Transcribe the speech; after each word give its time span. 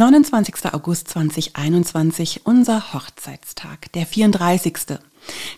29. 0.00 0.72
August 0.72 1.08
2021, 1.08 2.46
unser 2.46 2.94
Hochzeitstag, 2.94 3.92
der 3.92 4.06
34. 4.06 4.96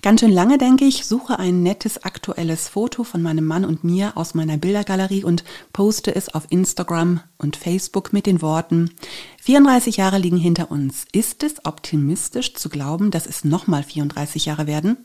Ganz 0.02 0.18
schön 0.18 0.32
lange, 0.32 0.58
denke 0.58 0.84
ich, 0.84 1.06
suche 1.06 1.38
ein 1.38 1.62
nettes 1.62 2.02
aktuelles 2.02 2.66
Foto 2.66 3.04
von 3.04 3.22
meinem 3.22 3.44
Mann 3.44 3.64
und 3.64 3.84
mir 3.84 4.16
aus 4.16 4.34
meiner 4.34 4.56
Bildergalerie 4.56 5.22
und 5.22 5.44
poste 5.72 6.12
es 6.12 6.28
auf 6.28 6.48
Instagram 6.50 7.20
und 7.38 7.54
Facebook 7.54 8.12
mit 8.12 8.26
den 8.26 8.42
Worten 8.42 8.90
34 9.42 9.98
Jahre 9.98 10.18
liegen 10.18 10.38
hinter 10.38 10.72
uns. 10.72 11.04
Ist 11.12 11.44
es 11.44 11.64
optimistisch 11.64 12.54
zu 12.54 12.68
glauben, 12.68 13.12
dass 13.12 13.26
es 13.26 13.44
nochmal 13.44 13.84
34 13.84 14.46
Jahre 14.46 14.66
werden? 14.66 14.96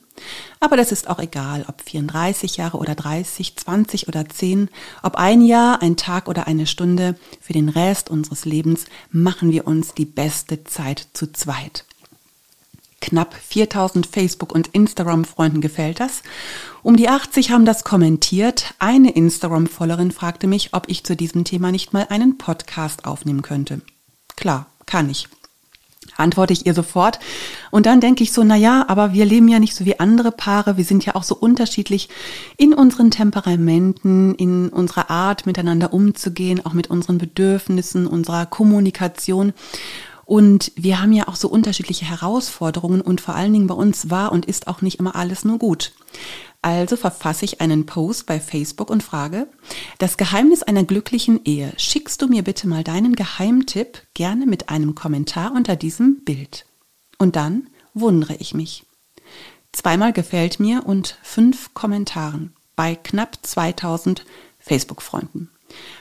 Aber 0.60 0.78
das 0.78 0.92
ist 0.92 1.10
auch 1.10 1.20
egal, 1.20 1.66
ob 1.68 1.82
34 1.82 2.58
Jahre 2.58 2.78
oder 2.78 2.96
30, 2.96 3.56
20 3.56 4.08
oder 4.08 4.28
10, 4.28 4.70
ob 5.04 5.16
ein 5.16 5.42
Jahr, 5.42 5.82
ein 5.82 5.98
Tag 5.98 6.28
oder 6.28 6.48
eine 6.48 6.68
Stunde, 6.68 7.16
für 7.42 7.54
den 7.54 7.70
Rest 7.70 8.10
unseres 8.10 8.46
Lebens 8.46 8.86
machen 9.12 9.52
wir 9.52 9.68
uns 9.68 9.94
die 9.94 10.06
beste 10.06 10.64
Zeit 10.64 11.08
zu 11.14 11.32
zweit. 11.32 11.86
Knapp 13.00 13.36
4000 13.36 14.08
Facebook- 14.08 14.54
und 14.54 14.70
Instagram-Freunden 14.70 15.62
gefällt 15.62 16.00
das. 16.00 16.24
Um 16.82 16.98
die 16.98 17.10
80 17.10 17.52
haben 17.52 17.66
das 17.66 17.84
kommentiert. 17.84 18.74
Eine 18.80 19.12
Instagram-Followerin 19.12 20.12
fragte 20.12 20.48
mich, 20.48 20.74
ob 20.74 20.90
ich 20.90 21.04
zu 21.04 21.16
diesem 21.16 21.44
Thema 21.44 21.72
nicht 21.72 21.94
mal 21.94 22.08
einen 22.10 22.38
Podcast 22.38 23.06
aufnehmen 23.06 23.44
könnte. 23.44 23.82
Klar, 24.36 24.66
kann 24.86 25.10
ich. 25.10 25.28
Antworte 26.16 26.54
ich 26.54 26.66
ihr 26.66 26.74
sofort. 26.74 27.20
Und 27.72 27.86
dann 27.86 28.00
denke 28.00 28.24
ich 28.24 28.32
so, 28.32 28.44
na 28.44 28.56
ja, 28.56 28.86
aber 28.88 29.14
wir 29.14 29.26
leben 29.26 29.48
ja 29.48 29.60
nicht 29.60 29.76
so 29.76 29.86
wie 29.86 30.00
andere 30.00 30.32
Paare. 30.32 30.78
Wir 30.78 30.86
sind 30.86 31.06
ja 31.06 31.16
auch 31.16 31.24
so 31.24 31.36
unterschiedlich 31.36 32.10
in 32.58 32.74
unseren 32.74 33.12
Temperamenten, 33.12 34.36
in 34.36 34.70
unserer 34.70 35.10
Art 35.10 35.46
miteinander 35.46 35.94
umzugehen, 35.94 36.66
auch 36.66 36.74
mit 36.74 36.90
unseren 36.90 37.18
Bedürfnissen, 37.18 38.08
unserer 38.08 38.46
Kommunikation. 38.46 39.54
Und 40.28 40.74
wir 40.76 41.02
haben 41.02 41.14
ja 41.14 41.30
auch 41.30 41.38
so 41.38 41.48
unterschiedliche 41.48 42.04
Herausforderungen 42.04 43.00
und 43.00 43.22
vor 43.22 43.34
allen 43.36 43.54
Dingen 43.54 43.68
bei 43.68 43.74
uns 43.74 44.10
war 44.10 44.34
und 44.34 44.46
ist 44.46 44.68
auch 44.68 44.82
nicht 44.82 45.00
immer 45.00 45.16
alles 45.16 45.46
nur 45.46 45.58
gut. 45.58 45.94
Also 46.68 46.98
verfasse 46.98 47.46
ich 47.46 47.62
einen 47.62 47.86
Post 47.86 48.26
bei 48.26 48.42
Facebook 48.42 48.90
und 48.90 49.02
frage, 49.02 49.48
das 50.00 50.18
Geheimnis 50.18 50.64
einer 50.64 50.84
glücklichen 50.84 51.40
Ehe, 51.46 51.72
schickst 51.78 52.22
du 52.22 52.28
mir 52.28 52.44
bitte 52.44 52.68
mal 52.68 52.84
deinen 52.84 53.16
Geheimtipp 53.16 54.02
gerne 54.14 54.46
mit 54.46 54.68
einem 54.68 54.94
Kommentar 54.94 55.54
unter 55.54 55.78
diesem 55.78 56.26
Bild. 56.26 56.66
Und 57.18 57.38
dann 57.38 57.70
wundere 57.94 58.36
ich 58.36 58.54
mich. 58.54 58.86
Zweimal 59.72 60.12
gefällt 60.12 60.60
mir 60.60 60.84
und 60.86 61.18
fünf 61.24 61.74
Kommentaren 61.74 62.54
bei 62.76 62.96
knapp 62.96 63.38
2000 63.44 64.26
Facebook-Freunden. 64.60 65.50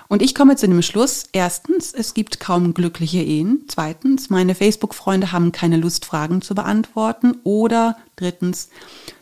Und 0.09 0.23
ich 0.23 0.35
komme 0.35 0.57
zu 0.57 0.67
dem 0.69 0.83
Schluss, 0.83 1.25
erstens, 1.33 1.93
es 1.93 2.15
gibt 2.15 2.41
kaum 2.41 2.75
glückliche 2.75 3.23
Ehen. 3.23 3.65
Zweitens, 3.69 4.31
meine 4.31 4.55
Facebook-Freunde 4.55 5.33
haben 5.33 5.53
keine 5.53 5.77
Lust, 5.77 6.05
Fragen 6.05 6.43
zu 6.43 6.55
beantworten. 6.55 7.37
Oder 7.45 7.97
drittens, 8.17 8.69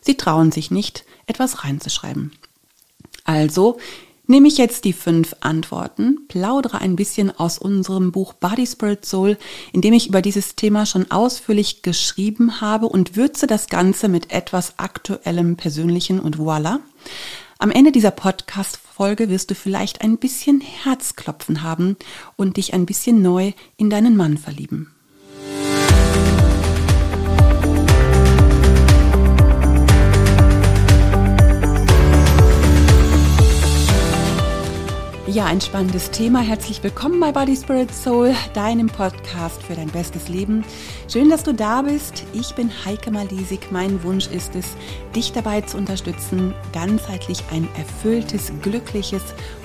sie 0.00 0.16
trauen 0.16 0.52
sich 0.52 0.70
nicht, 0.70 1.04
etwas 1.26 1.64
reinzuschreiben. 1.64 2.32
Also 3.24 3.78
nehme 4.26 4.48
ich 4.48 4.58
jetzt 4.58 4.84
die 4.84 4.92
fünf 4.92 5.34
Antworten, 5.40 6.26
plaudere 6.28 6.80
ein 6.80 6.96
bisschen 6.96 7.30
aus 7.30 7.58
unserem 7.58 8.12
Buch 8.12 8.32
Body 8.34 8.66
Spirit 8.66 9.04
Soul, 9.04 9.38
in 9.72 9.80
dem 9.80 9.92
ich 9.94 10.08
über 10.08 10.22
dieses 10.22 10.56
Thema 10.56 10.86
schon 10.86 11.10
ausführlich 11.10 11.82
geschrieben 11.82 12.60
habe 12.60 12.86
und 12.86 13.16
würze 13.16 13.46
das 13.46 13.68
Ganze 13.68 14.08
mit 14.08 14.30
etwas 14.30 14.78
aktuellem, 14.78 15.56
persönlichen 15.56 16.20
und 16.20 16.38
voilà. 16.38 16.80
Am 17.64 17.70
Ende 17.70 17.92
dieser 17.92 18.10
Podcast-Folge 18.10 19.30
wirst 19.30 19.50
du 19.50 19.54
vielleicht 19.54 20.02
ein 20.02 20.18
bisschen 20.18 20.60
Herzklopfen 20.60 21.62
haben 21.62 21.96
und 22.36 22.58
dich 22.58 22.74
ein 22.74 22.84
bisschen 22.84 23.22
neu 23.22 23.52
in 23.78 23.88
deinen 23.88 24.18
Mann 24.18 24.36
verlieben. 24.36 24.94
Ja, 35.26 35.46
ein 35.46 35.62
spannendes 35.62 36.10
Thema. 36.10 36.40
Herzlich 36.40 36.82
willkommen 36.84 37.18
bei 37.18 37.32
Body 37.32 37.56
Spirit 37.56 37.92
Soul, 37.92 38.34
deinem 38.52 38.88
Podcast 38.88 39.62
für 39.62 39.74
dein 39.74 39.88
bestes 39.88 40.28
Leben. 40.28 40.64
Schön, 41.06 41.28
dass 41.28 41.44
du 41.44 41.52
da 41.52 41.82
bist. 41.82 42.24
Ich 42.32 42.54
bin 42.54 42.70
Heike 42.84 43.10
Malisik. 43.10 43.70
Mein 43.70 44.02
Wunsch 44.02 44.26
ist 44.28 44.54
es, 44.56 44.74
dich 45.14 45.32
dabei 45.32 45.60
zu 45.60 45.76
unterstützen, 45.76 46.54
ganzheitlich 46.72 47.44
ein 47.52 47.68
erfülltes, 47.76 48.50
glückliches 48.62 49.22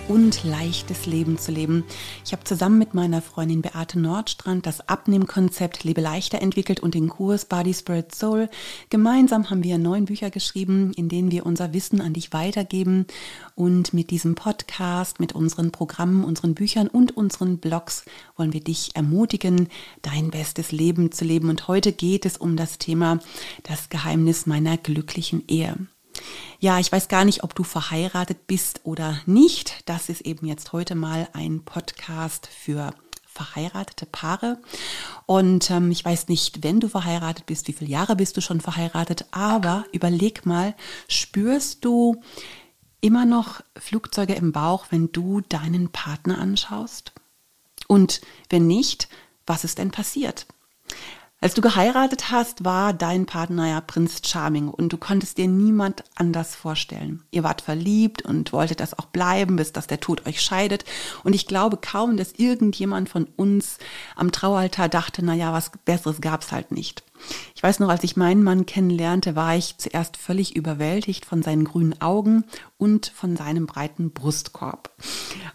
und 0.09 0.43
leichtes 0.43 1.05
Leben 1.05 1.37
zu 1.37 1.51
leben. 1.51 1.85
Ich 2.25 2.33
habe 2.33 2.43
zusammen 2.43 2.79
mit 2.79 2.95
meiner 2.95 3.21
Freundin 3.21 3.61
Beate 3.61 3.99
Nordstrand 3.99 4.65
das 4.65 4.89
Abnehmkonzept 4.89 5.83
Lebe 5.83 6.01
leichter 6.01 6.41
entwickelt 6.41 6.79
und 6.79 6.95
den 6.95 7.09
Kurs 7.09 7.45
Body 7.45 7.73
Spirit 7.73 8.13
Soul. 8.13 8.49
Gemeinsam 8.89 9.49
haben 9.51 9.63
wir 9.63 9.77
neun 9.77 10.05
Bücher 10.05 10.31
geschrieben, 10.31 10.93
in 10.95 11.09
denen 11.09 11.31
wir 11.31 11.45
unser 11.45 11.73
Wissen 11.73 12.01
an 12.01 12.13
dich 12.13 12.33
weitergeben 12.33 13.05
und 13.53 13.93
mit 13.93 14.09
diesem 14.09 14.33
Podcast, 14.33 15.19
mit 15.19 15.33
unseren 15.33 15.71
Programmen, 15.71 16.23
unseren 16.23 16.55
Büchern 16.55 16.87
und 16.87 17.15
unseren 17.15 17.59
Blogs 17.59 18.03
wollen 18.35 18.51
wir 18.51 18.61
dich 18.61 18.95
ermutigen, 18.95 19.69
dein 20.01 20.31
bestes 20.31 20.71
Leben 20.71 21.11
zu 21.11 21.23
leben. 21.23 21.38
Und 21.47 21.67
heute 21.67 21.93
geht 21.93 22.25
es 22.25 22.37
um 22.37 22.57
das 22.57 22.79
Thema 22.79 23.19
das 23.63 23.89
Geheimnis 23.89 24.45
meiner 24.45 24.77
glücklichen 24.77 25.43
Ehe. 25.47 25.75
Ja, 26.59 26.79
ich 26.79 26.91
weiß 26.91 27.07
gar 27.07 27.23
nicht, 27.23 27.43
ob 27.43 27.55
du 27.55 27.63
verheiratet 27.63 28.47
bist 28.47 28.81
oder 28.83 29.21
nicht. 29.25 29.83
Das 29.85 30.09
ist 30.09 30.21
eben 30.21 30.45
jetzt 30.47 30.73
heute 30.73 30.95
mal 30.95 31.29
ein 31.33 31.63
Podcast 31.63 32.47
für 32.47 32.93
verheiratete 33.25 34.05
Paare. 34.05 34.57
Und 35.25 35.71
ähm, 35.71 35.91
ich 35.91 36.03
weiß 36.03 36.27
nicht, 36.27 36.63
wenn 36.63 36.81
du 36.81 36.89
verheiratet 36.89 37.45
bist, 37.45 37.67
wie 37.67 37.73
viele 37.73 37.91
Jahre 37.91 38.15
bist 38.17 38.35
du 38.35 38.41
schon 38.41 38.59
verheiratet, 38.59 39.25
aber 39.31 39.85
überleg 39.93 40.45
mal, 40.45 40.75
spürst 41.07 41.85
du 41.85 42.21
immer 42.99 43.25
noch 43.25 43.61
Flugzeuge 43.77 44.33
im 44.33 44.51
Bauch, 44.51 44.87
wenn 44.89 45.11
du 45.13 45.39
deinen 45.41 45.89
Partner 45.89 46.39
anschaust? 46.39 47.13
Und 47.87 48.19
wenn 48.49 48.67
nicht, 48.67 49.07
was 49.45 49.63
ist 49.63 49.77
denn 49.77 49.91
passiert? 49.91 50.45
Als 51.41 51.53
du 51.53 51.61
geheiratet 51.61 52.31
hast, 52.31 52.65
war 52.65 52.91
dein 52.91 53.25
Partner 53.25 53.69
ja 53.69 53.79
Prinz 53.79 54.19
Charming 54.25 54.67
und 54.67 54.91
du 54.91 54.97
konntest 54.97 55.37
dir 55.37 55.47
niemand 55.47 56.03
anders 56.15 56.53
vorstellen. 56.53 57.23
Ihr 57.31 57.43
wart 57.43 57.61
verliebt 57.61 58.23
und 58.23 58.51
wolltet 58.51 58.81
das 58.81 58.99
auch 58.99 59.05
bleiben, 59.05 59.55
bis 59.55 59.71
dass 59.71 59.87
der 59.87 60.01
Tod 60.01 60.27
euch 60.27 60.41
scheidet. 60.41 60.83
Und 61.23 61.33
ich 61.33 61.47
glaube 61.47 61.77
kaum, 61.77 62.17
dass 62.17 62.33
irgendjemand 62.33 63.07
von 63.07 63.25
uns 63.37 63.77
am 64.17 64.33
Traualtar 64.33 64.89
dachte, 64.89 65.23
na 65.23 65.33
ja, 65.33 65.53
was 65.53 65.71
Besseres 65.85 66.19
gab's 66.19 66.51
halt 66.51 66.73
nicht. 66.73 67.03
Ich 67.55 67.63
weiß 67.63 67.79
noch, 67.79 67.89
als 67.89 68.03
ich 68.03 68.17
meinen 68.17 68.43
Mann 68.43 68.65
kennenlernte, 68.65 69.37
war 69.37 69.55
ich 69.55 69.77
zuerst 69.77 70.17
völlig 70.17 70.57
überwältigt 70.57 71.25
von 71.25 71.41
seinen 71.41 71.63
grünen 71.63 72.01
Augen 72.01 72.43
und 72.77 73.13
von 73.15 73.37
seinem 73.37 73.65
breiten 73.65 74.11
Brustkorb. 74.11 74.91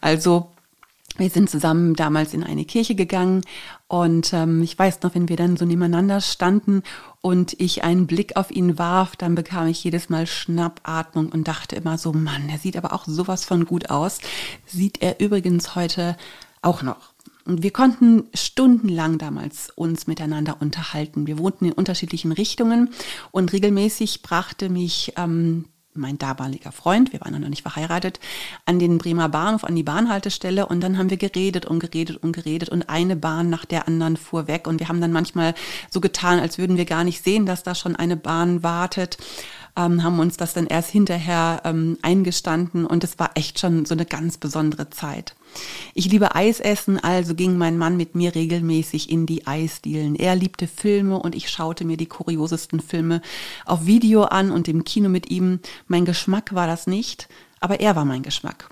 Also 0.01 0.54
wir 1.17 1.31
sind 1.31 1.49
zusammen 1.49 1.95
damals 1.95 2.35
in 2.35 2.43
eine 2.43 2.65
Kirche 2.65 2.95
gegangen 2.95 3.43
und 3.87 4.33
ähm, 4.33 4.63
ich 4.63 4.79
weiß 4.79 5.03
noch, 5.03 5.15
wenn 5.15 5.29
wir 5.29 5.37
dann 5.37 5.57
so 5.57 5.65
nebeneinander 5.65 6.21
standen 6.21 6.83
und 7.21 7.59
ich 7.61 7.85
einen 7.85 8.07
Blick 8.07 8.37
auf 8.37 8.51
ihn 8.51 8.79
warf, 8.79 9.17
dann 9.17 9.35
bekam 9.35 9.69
ich 9.69 9.85
jedes 9.85 10.09
Mal 10.09 10.27
Schnappatmung 10.27 11.29
und 11.31 11.47
dachte 11.47 11.77
immer 11.77 11.99
so, 11.99 12.13
Mann, 12.13 12.49
er 12.49 12.59
sieht 12.59 12.77
aber 12.77 12.93
auch 12.93 13.05
sowas 13.07 13.45
von 13.45 13.65
gut 13.65 13.91
aus. 13.91 14.19
Sieht 14.67 15.03
er 15.03 15.21
übrigens 15.21 15.77
heute 15.77 16.17
auch 16.63 16.83
noch. 16.83 17.15
Und 17.47 17.63
wir 17.63 17.73
konnten 17.73 18.25
stundenlang 18.33 19.19
damals 19.19 19.71
uns 19.75 20.07
miteinander 20.07 20.57
unterhalten. 20.61 21.27
Wir 21.27 21.39
wohnten 21.39 21.67
in 21.67 21.73
unterschiedlichen 21.73 22.33
Richtungen 22.33 22.91
und 23.33 23.53
regelmäßig 23.53 24.23
brachte 24.23 24.71
mich 24.71 25.13
ähm, 25.17 25.67
mein 25.95 26.19
damaliger 26.19 26.73
Freund, 26.73 27.13
wir 27.13 27.21
waren 27.21 27.41
noch 27.41 27.49
nicht 27.49 27.63
verheiratet, 27.63 28.21
an 28.67 28.79
den 28.79 28.99
Bremer 28.99 29.29
Bahnhof, 29.29 29.65
an 29.65 29.77
die 29.77 29.83
Bahnhaltestelle 29.83 30.67
und 30.67 30.81
dann 30.81 30.99
haben 30.99 31.11
wir 31.11 31.17
geredet 31.17 31.67
und 31.67 31.79
geredet 31.79 32.17
und 32.17 32.33
geredet 32.33 32.69
und 32.69 32.89
eine 32.89 33.17
Bahn 33.17 33.51
nach 33.51 33.65
der 33.65 33.89
anderen 33.89 34.17
fuhr 34.17 34.47
weg 34.49 34.67
und 34.67 34.81
wir 34.81 34.89
haben 34.89 35.01
dann 35.01 35.13
manchmal 35.13 35.55
so 35.91 36.01
getan, 36.01 36.41
als 36.41 36.59
würden 36.59 36.77
wir 36.77 36.85
gar 36.85 37.05
nicht 37.05 37.23
sehen, 37.23 37.47
dass 37.47 37.63
da 37.63 37.75
schon 37.75 37.97
eine 37.97 38.17
Bahn 38.17 38.63
wartet 38.63 39.19
ähm, 39.77 40.03
haben 40.03 40.19
uns 40.19 40.37
das 40.37 40.55
dann 40.55 40.67
erst 40.67 40.91
hinterher 40.91 41.63
ähm, 41.65 41.99
eingestanden 42.03 42.87
und 42.87 43.05
es 43.05 43.19
war 43.19 43.33
echt 43.35 43.59
schon 43.59 43.85
so 43.85 43.95
eine 43.95 44.07
ganz 44.07 44.39
besondere 44.39 44.91
Zeit. 44.91 45.35
Ich 45.95 46.11
liebe 46.11 46.35
Eisessen, 46.35 46.99
also 46.99 47.35
ging 47.35 47.57
mein 47.57 47.79
Mann 47.79 47.97
mit 47.97 48.15
mir 48.15 48.35
regelmäßig 48.35 49.11
in 49.11 49.27
die 49.27 49.47
Eisdielen. 49.47 50.17
Er 50.17 50.37
liebte 50.37 50.67
Filme 50.67 51.19
und 51.19 51.35
ich 51.35 51.51
schaute 51.51 51.85
mir 51.85 51.97
die 51.97 52.07
kuriosesten 52.07 52.81
Filme 52.81 53.23
auf 53.65 53.87
Video 53.87 54.25
an 54.25 54.51
und 54.51 54.69
im 54.69 54.85
Kino 54.85 55.09
mit 55.09 55.31
ihm. 55.31 55.61
Mein 55.87 56.05
Geschmack 56.05 56.55
war 56.55 56.67
das 56.67 56.87
nicht, 56.87 57.29
aber 57.61 57.81
er 57.81 57.97
war 57.97 58.05
mein 58.05 58.23
Geschmack. 58.23 58.69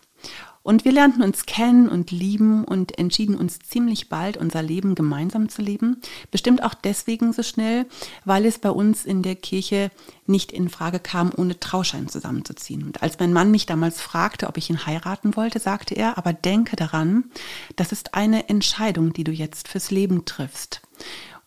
Und 0.63 0.85
wir 0.85 0.93
lernten 0.93 1.23
uns 1.23 1.47
kennen 1.47 1.89
und 1.89 2.11
lieben 2.11 2.65
und 2.65 2.99
entschieden 2.99 3.35
uns 3.35 3.59
ziemlich 3.59 4.09
bald, 4.09 4.37
unser 4.37 4.63
Leben 4.63 4.95
gemeinsam 4.95 5.49
zu 5.49 5.61
leben. 5.61 6.01
Bestimmt 6.31 6.63
auch 6.63 6.75
deswegen 6.75 7.33
so 7.33 7.43
schnell, 7.43 7.87
weil 8.25 8.47
es 8.47 8.59
bei 8.59 8.71
uns 8.71 9.05
in 9.05 9.23
der 9.23 9.35
Kirche 9.35 9.91
nicht 10.27 10.53
in 10.53 10.69
Frage 10.69 11.01
kam, 11.01 11.33
ohne 11.37 11.59
Trauschein 11.59 12.09
zusammenzuziehen. 12.09 12.85
Und 12.85 13.03
als 13.03 13.19
mein 13.19 13.33
Mann 13.33 13.51
mich 13.51 13.67
damals 13.67 14.01
fragte, 14.01 14.47
ob 14.47 14.57
ich 14.57 14.71
ihn 14.71 14.87
heiraten 14.87 15.37
wollte, 15.37 15.59
sagte 15.59 15.95
er, 15.95 16.17
aber 16.17 16.33
denke 16.33 16.77
daran, 16.77 17.25
das 17.77 17.91
ist 17.91 18.15
eine 18.15 18.49
Entscheidung, 18.49 19.13
die 19.13 19.25
du 19.25 19.33
jetzt 19.33 19.69
fürs 19.69 19.91
Leben 19.91 20.25
triffst. 20.25 20.81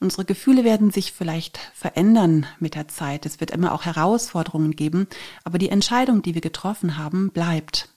Unsere 0.01 0.25
Gefühle 0.25 0.65
werden 0.65 0.91
sich 0.91 1.13
vielleicht 1.13 1.57
verändern 1.73 2.45
mit 2.59 2.75
der 2.75 2.89
Zeit. 2.89 3.25
Es 3.25 3.39
wird 3.39 3.51
immer 3.51 3.73
auch 3.73 3.85
Herausforderungen 3.85 4.75
geben, 4.75 5.07
aber 5.45 5.57
die 5.57 5.69
Entscheidung, 5.69 6.21
die 6.21 6.33
wir 6.33 6.41
getroffen 6.41 6.97
haben, 6.97 7.31
bleibt. 7.31 7.94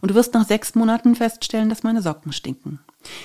Und 0.00 0.10
du 0.10 0.14
wirst 0.14 0.34
nach 0.34 0.46
sechs 0.46 0.74
Monaten 0.74 1.14
feststellen, 1.14 1.68
dass 1.68 1.82
meine 1.82 2.02
Socken 2.02 2.32
stinken. 2.32 2.80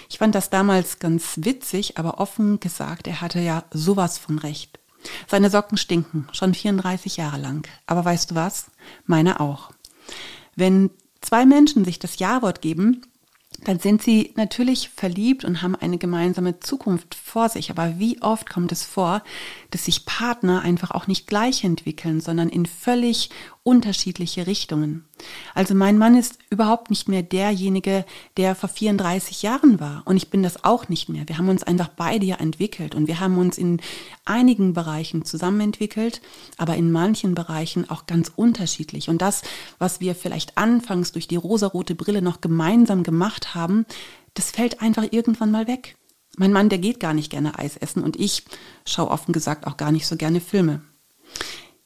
Ich 0.10 0.18
fand 0.18 0.36
das 0.36 0.50
damals 0.50 1.00
ganz 1.00 1.34
witzig, 1.38 1.98
aber 1.98 2.20
offen 2.20 2.60
gesagt, 2.60 3.08
er 3.08 3.22
hatte 3.22 3.40
ja 3.40 3.64
sowas 3.72 4.18
von 4.18 4.40
recht. 4.40 4.80
Seine 5.28 5.50
Socken 5.50 5.78
stinken, 5.78 6.28
schon 6.32 6.54
34 6.54 7.18
Jahre 7.18 7.38
lang. 7.38 7.68
Aber 7.86 8.06
weißt 8.06 8.32
du 8.32 8.36
was? 8.36 8.68
Meine 9.06 9.40
auch. 9.40 9.72
Wenn 10.56 10.92
zwei 11.22 11.46
Menschen 11.46 11.86
sich 11.86 12.00
das 12.00 12.20
Ja-Wort 12.20 12.62
geben, 12.62 13.02
dann 13.66 13.80
sind 13.80 14.02
sie 14.02 14.34
natürlich 14.36 14.90
verliebt 14.90 15.46
und 15.46 15.62
haben 15.62 15.76
eine 15.76 15.98
gemeinsame 15.98 16.60
Zukunft 16.60 17.16
vor 17.16 17.50
sich. 17.50 17.70
Aber 17.70 17.98
wie 18.00 18.22
oft 18.22 18.50
kommt 18.50 18.72
es 18.72 18.84
vor, 18.84 19.24
dass 19.72 19.86
sich 19.86 20.06
Partner 20.06 20.62
einfach 20.62 20.92
auch 20.92 21.08
nicht 21.08 21.28
gleich 21.28 21.64
entwickeln, 21.64 22.20
sondern 22.20 22.50
in 22.50 22.66
völlig 22.66 23.30
unterschiedliche 23.64 24.46
Richtungen. 24.46 25.06
Also 25.56 25.74
mein 25.74 25.98
Mann 25.98 26.18
ist 26.18 26.38
überhaupt 26.50 26.90
nicht 26.90 27.08
mehr 27.08 27.24
derjenige, 27.24 28.06
der 28.36 28.56
vor 28.56 28.68
34 28.68 29.42
Jahren 29.42 29.80
war. 29.80 30.04
Und 30.06 30.18
ich 30.18 30.30
bin 30.30 30.44
das 30.44 30.66
auch 30.66 30.90
nicht 30.90 31.08
mehr. 31.08 31.28
Wir 31.28 31.38
haben 31.38 31.48
uns 31.48 31.64
einfach 31.64 31.88
beide 31.88 32.26
ja 32.26 32.36
entwickelt 32.36 32.94
und 32.94 33.08
wir 33.08 33.22
haben 33.22 33.38
uns 33.38 33.58
in 33.58 33.82
einigen 34.26 34.74
Bereichen 34.74 35.24
zusammenentwickelt, 35.24 36.22
aber 36.58 36.76
in 36.76 36.92
manchen 36.92 37.36
Bereichen 37.36 37.90
auch 37.90 38.06
ganz 38.06 38.32
unterschiedlich. 38.36 39.08
Und 39.08 39.22
das, 39.22 39.44
was 39.80 40.02
wir 40.02 40.14
vielleicht 40.14 40.58
anfangs 40.58 41.14
durch 41.14 41.30
die 41.30 41.38
rosarote 41.38 41.96
Brille 41.96 42.22
noch 42.22 42.42
gemeinsam 42.42 43.04
gemacht 43.04 43.56
haben, 43.56 43.86
das 44.34 44.52
fällt 44.52 44.82
einfach 44.82 45.06
irgendwann 45.12 45.52
mal 45.52 45.68
weg. 45.68 45.96
Mein 46.36 46.52
Mann, 46.52 46.68
der 46.68 46.80
geht 46.80 47.00
gar 47.00 47.14
nicht 47.14 47.30
gerne 47.30 47.58
Eis 47.60 47.78
essen 47.78 48.04
und 48.04 48.20
ich 48.20 48.44
schaue 48.86 49.12
offen 49.12 49.32
gesagt 49.32 49.68
auch 49.68 49.78
gar 49.78 49.92
nicht 49.92 50.08
so 50.08 50.18
gerne 50.18 50.42
Filme. 50.42 50.82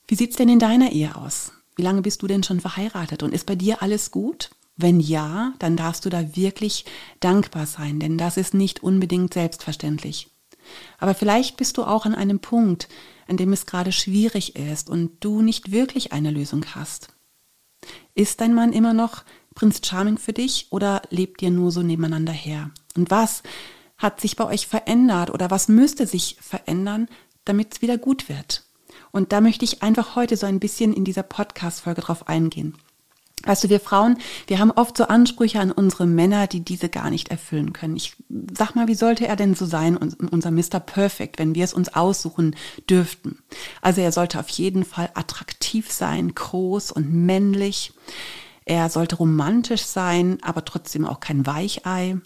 Wie 0.08 0.16
sieht's 0.16 0.38
denn 0.38 0.50
in 0.50 0.60
deiner 0.60 0.92
Ehe 0.94 1.16
aus? 1.16 1.52
Wie 1.78 1.84
lange 1.84 2.02
bist 2.02 2.22
du 2.24 2.28
denn 2.28 2.44
schon 2.44 2.60
verheiratet 2.60 3.24
und 3.24 3.34
ist 3.34 3.46
bei 3.46 3.56
dir 3.56 3.82
alles 3.82 4.12
gut? 4.12 4.50
Wenn 4.76 5.00
ja, 5.00 5.54
dann 5.60 5.78
darfst 5.78 6.06
du 6.06 6.10
da 6.10 6.36
wirklich 6.36 6.86
dankbar 7.20 7.66
sein, 7.66 8.00
denn 8.00 8.18
das 8.18 8.36
ist 8.36 8.54
nicht 8.54 8.84
unbedingt 8.84 9.34
selbstverständlich. 9.34 10.30
Aber 10.98 11.14
vielleicht 11.14 11.56
bist 11.56 11.78
du 11.78 11.84
auch 11.84 12.06
an 12.06 12.16
einem 12.16 12.40
Punkt, 12.40 12.90
an 13.28 13.38
dem 13.38 13.54
es 13.54 13.66
gerade 13.66 13.92
schwierig 13.92 14.56
ist 14.56 14.90
und 14.90 15.12
du 15.20 15.42
nicht 15.42 15.72
wirklich 15.72 16.14
eine 16.14 16.32
Lösung 16.32 16.66
hast. 16.76 17.10
Ist 18.16 18.42
dein 18.42 18.54
Mann 18.54 18.74
immer 18.74 18.94
noch 18.94 19.24
Prinz 19.54 19.82
Charming 19.84 20.18
für 20.18 20.34
dich 20.34 20.68
oder 20.72 21.04
lebt 21.10 21.42
ihr 21.42 21.52
nur 21.52 21.72
so 21.72 21.84
nebeneinander 21.84 22.34
her? 22.34 22.72
Und 22.96 23.12
was 23.12 23.44
hat 23.98 24.20
sich 24.20 24.36
bei 24.36 24.46
euch 24.46 24.68
verändert 24.68 25.30
oder 25.30 25.52
was 25.52 25.68
müsste 25.68 26.08
sich 26.08 26.38
verändern, 26.42 27.08
damit 27.46 27.76
es 27.76 27.82
wieder 27.82 27.98
gut 27.98 28.30
wird? 28.30 28.67
Und 29.12 29.32
da 29.32 29.42
möchte 29.42 29.66
ich 29.66 29.84
einfach 29.84 30.16
heute 30.16 30.38
so 30.38 30.46
ein 30.46 30.60
bisschen 30.60 30.94
in 30.94 31.04
dieser 31.04 31.24
Podcast-Folge 31.24 32.02
drauf 32.02 32.28
eingehen. 32.28 32.78
Weißt 33.44 33.64
du, 33.64 33.70
wir 33.70 33.80
Frauen, 33.80 34.18
wir 34.48 34.60
haben 34.60 34.72
oft 34.72 34.98
so 34.98 35.06
Ansprüche 35.06 35.60
an 35.60 35.72
unsere 35.72 36.08
Männer, 36.08 36.48
die 36.48 36.62
diese 36.62 36.90
gar 36.90 37.10
nicht 37.10 37.30
erfüllen 37.30 37.72
können. 37.72 37.96
Ich 37.96 38.16
sag 38.58 38.76
mal, 38.76 38.88
wie 38.88 38.96
sollte 38.96 39.28
er 39.28 39.36
denn 39.36 39.54
so 39.54 39.66
sein, 39.66 39.96
unser 39.96 40.52
Mr. 40.52 40.80
Perfect, 40.80 41.38
wenn 41.38 41.54
wir 41.54 41.64
es 41.64 41.74
uns 41.74 41.90
aussuchen 41.90 42.56
dürften? 42.90 43.40
Also 43.82 44.02
er 44.02 44.12
sollte 44.12 44.40
auf 44.40 44.50
jeden 44.50 44.84
Fall 44.84 45.12
attraktiv 45.14 45.92
sein, 45.92 46.34
groß 46.34 46.92
und 46.92 47.14
männlich. 47.14 47.94
Er 48.66 48.90
sollte 48.90 49.16
romantisch 49.16 49.84
sein, 49.84 50.40
aber 50.42 50.66
trotzdem 50.66 51.06
auch 51.06 51.20
kein 51.20 51.46
Weichei. 51.46 52.18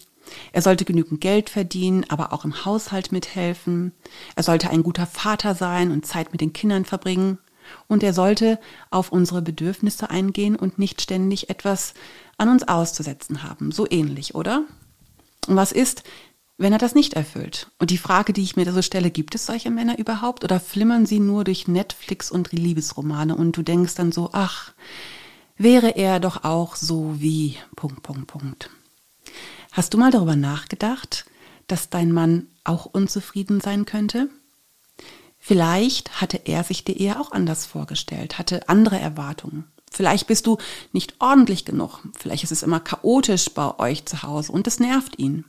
Er 0.52 0.62
sollte 0.62 0.84
genügend 0.84 1.20
Geld 1.20 1.50
verdienen, 1.50 2.04
aber 2.08 2.32
auch 2.32 2.44
im 2.44 2.64
Haushalt 2.64 3.12
mithelfen. 3.12 3.92
Er 4.36 4.42
sollte 4.42 4.70
ein 4.70 4.82
guter 4.82 5.06
Vater 5.06 5.54
sein 5.54 5.90
und 5.90 6.06
Zeit 6.06 6.32
mit 6.32 6.40
den 6.40 6.52
Kindern 6.52 6.84
verbringen. 6.84 7.38
Und 7.88 8.02
er 8.02 8.12
sollte 8.12 8.58
auf 8.90 9.12
unsere 9.12 9.42
Bedürfnisse 9.42 10.10
eingehen 10.10 10.56
und 10.56 10.78
nicht 10.78 11.00
ständig 11.00 11.48
etwas 11.48 11.94
an 12.36 12.48
uns 12.48 12.66
auszusetzen 12.66 13.42
haben. 13.42 13.72
So 13.72 13.86
ähnlich, 13.88 14.34
oder? 14.34 14.64
Und 15.46 15.56
was 15.56 15.72
ist, 15.72 16.02
wenn 16.58 16.72
er 16.72 16.78
das 16.78 16.94
nicht 16.94 17.14
erfüllt? 17.14 17.70
Und 17.78 17.90
die 17.90 17.98
Frage, 17.98 18.32
die 18.32 18.42
ich 18.42 18.56
mir 18.56 18.64
da 18.64 18.72
so 18.72 18.82
stelle, 18.82 19.10
gibt 19.10 19.34
es 19.34 19.46
solche 19.46 19.70
Männer 19.70 19.98
überhaupt? 19.98 20.44
Oder 20.44 20.60
flimmern 20.60 21.06
sie 21.06 21.20
nur 21.20 21.44
durch 21.44 21.68
Netflix 21.68 22.30
und 22.30 22.52
Liebesromane 22.52 23.36
und 23.36 23.56
du 23.56 23.62
denkst 23.62 23.94
dann 23.94 24.12
so, 24.12 24.30
ach, 24.32 24.72
wäre 25.56 25.96
er 25.96 26.20
doch 26.20 26.44
auch 26.44 26.76
so 26.76 27.20
wie, 27.20 27.56
Punkt, 27.76 28.02
Punkt, 28.02 28.26
Punkt. 28.26 28.70
Hast 29.72 29.94
du 29.94 29.98
mal 29.98 30.10
darüber 30.10 30.36
nachgedacht, 30.36 31.24
dass 31.66 31.88
dein 31.88 32.12
Mann 32.12 32.46
auch 32.62 32.84
unzufrieden 32.84 33.62
sein 33.62 33.86
könnte? 33.86 34.28
Vielleicht 35.38 36.20
hatte 36.20 36.42
er 36.44 36.62
sich 36.62 36.84
die 36.84 37.00
Ehe 37.00 37.18
auch 37.18 37.32
anders 37.32 37.64
vorgestellt, 37.64 38.38
hatte 38.38 38.68
andere 38.68 39.00
Erwartungen. 39.00 39.64
Vielleicht 39.90 40.26
bist 40.26 40.46
du 40.46 40.58
nicht 40.92 41.14
ordentlich 41.20 41.64
genug. 41.64 42.00
Vielleicht 42.18 42.44
ist 42.44 42.52
es 42.52 42.62
immer 42.62 42.80
chaotisch 42.80 43.48
bei 43.54 43.78
euch 43.78 44.04
zu 44.04 44.22
Hause 44.22 44.52
und 44.52 44.66
es 44.66 44.78
nervt 44.78 45.18
ihn. 45.18 45.46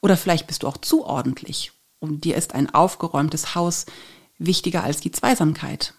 Oder 0.00 0.16
vielleicht 0.16 0.46
bist 0.46 0.62
du 0.62 0.68
auch 0.68 0.78
zu 0.78 1.04
ordentlich 1.04 1.72
und 1.98 2.22
dir 2.22 2.36
ist 2.36 2.54
ein 2.54 2.72
aufgeräumtes 2.72 3.56
Haus 3.56 3.86
wichtiger 4.38 4.84
als 4.84 5.00
die 5.00 5.10
Zweisamkeit. 5.10 5.94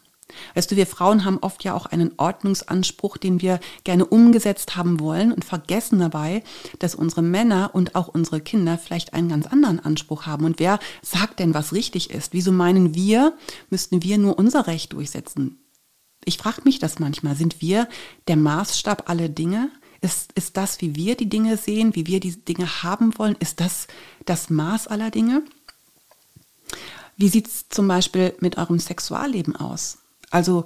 Weißt 0.56 0.72
du, 0.72 0.76
wir 0.76 0.88
Frauen 0.88 1.26
haben 1.26 1.40
oft 1.40 1.64
ja 1.64 1.74
auch 1.74 1.86
einen 1.86 2.12
Ordnungsanspruch, 2.18 3.18
den 3.18 3.42
wir 3.42 3.60
gerne 3.84 4.06
umgesetzt 4.06 4.76
haben 4.76 5.00
wollen 5.00 5.32
und 5.32 5.46
vergessen 5.46 6.00
dabei, 6.00 6.44
dass 6.80 6.96
unsere 6.96 7.22
Männer 7.22 7.72
und 7.74 7.96
auch 7.96 8.08
unsere 8.08 8.42
Kinder 8.42 8.78
vielleicht 8.78 9.14
einen 9.14 9.30
ganz 9.30 9.48
anderen 9.48 9.80
Anspruch 9.80 10.26
haben. 10.26 10.46
Und 10.46 10.60
wer 10.60 10.80
sagt 11.02 11.40
denn, 11.40 11.54
was 11.54 11.74
richtig 11.74 12.10
ist? 12.10 12.34
Wieso 12.34 12.52
meinen 12.52 12.96
wir, 12.96 13.34
müssten 13.70 14.04
wir 14.04 14.18
nur 14.18 14.38
unser 14.38 14.68
Recht 14.68 14.94
durchsetzen? 14.94 15.60
Ich 16.26 16.38
frage 16.38 16.62
mich 16.64 16.80
das 16.80 17.00
manchmal. 17.00 17.36
Sind 17.36 17.62
wir 17.62 17.88
der 18.28 18.36
Maßstab 18.36 19.10
aller 19.10 19.30
Dinge? 19.30 19.70
Ist, 20.02 20.32
ist 20.34 20.58
das, 20.58 20.82
wie 20.82 20.96
wir 20.96 21.16
die 21.16 21.30
Dinge 21.30 21.58
sehen, 21.58 21.96
wie 21.96 22.08
wir 22.08 22.20
die 22.20 22.44
Dinge 22.44 22.84
haben 22.84 23.18
wollen? 23.18 23.36
Ist 23.40 23.60
das 23.60 23.88
das 24.26 24.50
Maß 24.50 24.88
aller 24.88 25.12
Dinge? 25.12 25.44
Wie 27.18 27.28
sieht 27.28 27.48
es 27.48 27.68
zum 27.70 27.88
Beispiel 27.88 28.34
mit 28.40 28.58
eurem 28.58 28.80
Sexualleben 28.80 29.56
aus? 29.56 29.99
Also 30.30 30.66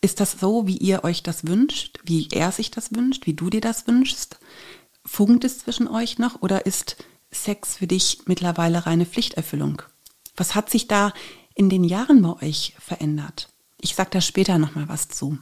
ist 0.00 0.20
das 0.20 0.32
so, 0.32 0.66
wie 0.66 0.76
ihr 0.76 1.04
euch 1.04 1.22
das 1.22 1.46
wünscht, 1.46 2.00
wie 2.04 2.28
er 2.30 2.52
sich 2.52 2.70
das 2.70 2.94
wünscht, 2.94 3.26
wie 3.26 3.34
du 3.34 3.48
dir 3.50 3.60
das 3.60 3.86
wünschst? 3.86 4.38
Funkt 5.04 5.44
es 5.44 5.58
zwischen 5.58 5.88
euch 5.88 6.18
noch 6.18 6.42
oder 6.42 6.66
ist 6.66 6.96
Sex 7.30 7.76
für 7.76 7.86
dich 7.86 8.22
mittlerweile 8.26 8.86
reine 8.86 9.06
Pflichterfüllung? 9.06 9.82
Was 10.36 10.54
hat 10.54 10.70
sich 10.70 10.88
da 10.88 11.12
in 11.54 11.68
den 11.68 11.84
Jahren 11.84 12.22
bei 12.22 12.46
euch 12.46 12.74
verändert? 12.78 13.48
Ich 13.80 13.94
sag 13.94 14.10
da 14.10 14.20
später 14.20 14.58
nochmal 14.58 14.88
was 14.88 15.08
zu. 15.08 15.38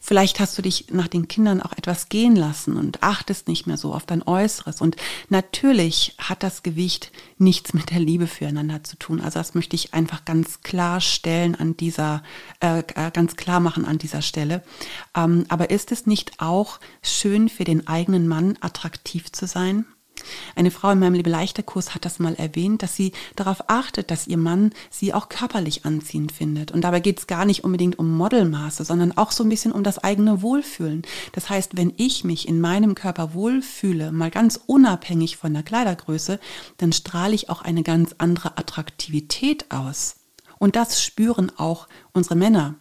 Vielleicht 0.00 0.38
hast 0.38 0.58
du 0.58 0.62
dich 0.62 0.86
nach 0.90 1.08
den 1.08 1.28
Kindern 1.28 1.62
auch 1.62 1.72
etwas 1.72 2.10
gehen 2.10 2.36
lassen 2.36 2.76
und 2.76 3.02
achtest 3.02 3.48
nicht 3.48 3.66
mehr 3.66 3.78
so 3.78 3.94
auf 3.94 4.04
dein 4.04 4.22
Äußeres. 4.22 4.82
Und 4.82 4.96
natürlich 5.30 6.14
hat 6.18 6.42
das 6.42 6.62
Gewicht 6.62 7.10
nichts 7.38 7.72
mit 7.72 7.90
der 7.90 8.00
Liebe 8.00 8.26
füreinander 8.26 8.84
zu 8.84 8.98
tun. 8.98 9.20
Also 9.20 9.38
das 9.38 9.54
möchte 9.54 9.76
ich 9.76 9.94
einfach 9.94 10.26
ganz 10.26 10.60
klar 10.60 11.00
stellen 11.00 11.54
an 11.54 11.76
dieser, 11.76 12.22
äh, 12.60 12.80
äh 12.80 13.10
ganz 13.12 13.36
klar 13.36 13.60
machen 13.60 13.86
an 13.86 13.96
dieser 13.96 14.20
Stelle. 14.20 14.62
Ähm, 15.16 15.46
aber 15.48 15.70
ist 15.70 15.90
es 15.90 16.06
nicht 16.06 16.38
auch 16.38 16.80
schön 17.02 17.48
für 17.48 17.64
den 17.64 17.86
eigenen 17.86 18.28
Mann 18.28 18.58
attraktiv 18.60 19.32
zu 19.32 19.46
sein? 19.46 19.86
Eine 20.56 20.70
Frau 20.70 20.90
in 20.90 20.98
meinem 20.98 21.14
Liebe-Leichter-Kurs 21.14 21.94
hat 21.94 22.04
das 22.04 22.18
mal 22.18 22.34
erwähnt, 22.34 22.82
dass 22.82 22.96
sie 22.96 23.12
darauf 23.36 23.68
achtet, 23.68 24.10
dass 24.10 24.26
ihr 24.26 24.36
Mann 24.36 24.72
sie 24.90 25.12
auch 25.12 25.28
körperlich 25.28 25.84
anziehend 25.84 26.32
findet. 26.32 26.70
Und 26.70 26.82
dabei 26.82 27.00
geht 27.00 27.18
es 27.18 27.26
gar 27.26 27.44
nicht 27.44 27.64
unbedingt 27.64 27.98
um 27.98 28.16
Modelmaße, 28.16 28.84
sondern 28.84 29.16
auch 29.16 29.32
so 29.32 29.42
ein 29.42 29.48
bisschen 29.48 29.72
um 29.72 29.82
das 29.82 29.98
eigene 29.98 30.42
Wohlfühlen. 30.42 31.02
Das 31.32 31.50
heißt, 31.50 31.76
wenn 31.76 31.92
ich 31.96 32.24
mich 32.24 32.48
in 32.48 32.60
meinem 32.60 32.94
Körper 32.94 33.34
wohlfühle, 33.34 34.12
mal 34.12 34.30
ganz 34.30 34.60
unabhängig 34.66 35.36
von 35.36 35.52
der 35.52 35.62
Kleidergröße, 35.62 36.38
dann 36.78 36.92
strahle 36.92 37.34
ich 37.34 37.50
auch 37.50 37.62
eine 37.62 37.82
ganz 37.82 38.14
andere 38.18 38.56
Attraktivität 38.58 39.70
aus. 39.70 40.16
Und 40.58 40.76
das 40.76 41.02
spüren 41.02 41.52
auch 41.56 41.88
unsere 42.12 42.36
Männer. 42.36 42.76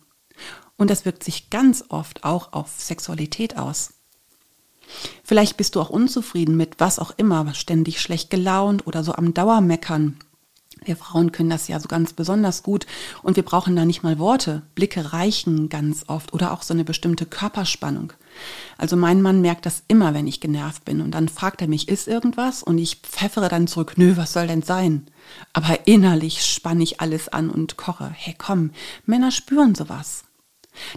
Und 0.77 0.89
das 0.89 1.05
wirkt 1.05 1.23
sich 1.23 1.49
ganz 1.49 1.85
oft 1.89 2.23
auch 2.23 2.53
auf 2.53 2.71
Sexualität 2.77 3.57
aus. 3.57 3.93
Vielleicht 5.23 5.57
bist 5.57 5.75
du 5.75 5.81
auch 5.81 5.89
unzufrieden 5.89 6.57
mit 6.57 6.79
was 6.79 6.99
auch 6.99 7.11
immer, 7.17 7.53
ständig 7.53 8.01
schlecht 8.01 8.29
gelaunt 8.29 8.87
oder 8.87 9.03
so 9.03 9.13
am 9.13 9.33
Dauermeckern. 9.33 10.17
Wir 10.85 10.97
Frauen 10.97 11.31
können 11.31 11.49
das 11.49 11.67
ja 11.67 11.79
so 11.79 11.87
ganz 11.87 12.13
besonders 12.13 12.63
gut 12.63 12.85
und 13.21 13.35
wir 13.35 13.43
brauchen 13.43 13.75
da 13.75 13.85
nicht 13.85 14.03
mal 14.03 14.19
Worte. 14.19 14.63
Blicke 14.75 15.13
reichen 15.13 15.69
ganz 15.69 16.03
oft 16.07 16.33
oder 16.33 16.51
auch 16.51 16.61
so 16.61 16.73
eine 16.73 16.83
bestimmte 16.83 17.25
Körperspannung. 17.25 18.13
Also 18.77 18.97
mein 18.97 19.21
Mann 19.21 19.41
merkt 19.41 19.65
das 19.65 19.83
immer, 19.87 20.13
wenn 20.13 20.27
ich 20.27 20.41
genervt 20.41 20.83
bin. 20.83 21.01
Und 21.01 21.11
dann 21.11 21.29
fragt 21.29 21.61
er 21.61 21.67
mich, 21.67 21.87
ist 21.87 22.07
irgendwas? 22.07 22.63
Und 22.63 22.77
ich 22.77 22.97
pfeffere 22.97 23.49
dann 23.49 23.67
zurück, 23.67 23.93
nö, 23.95 24.17
was 24.17 24.33
soll 24.33 24.47
denn 24.47 24.63
sein? 24.63 25.05
Aber 25.53 25.87
innerlich 25.87 26.43
spanne 26.43 26.83
ich 26.83 26.99
alles 26.99 27.29
an 27.29 27.49
und 27.49 27.77
koche. 27.77 28.09
Hey, 28.13 28.35
komm, 28.37 28.71
Männer 29.05 29.31
spüren 29.31 29.75
sowas. 29.75 30.25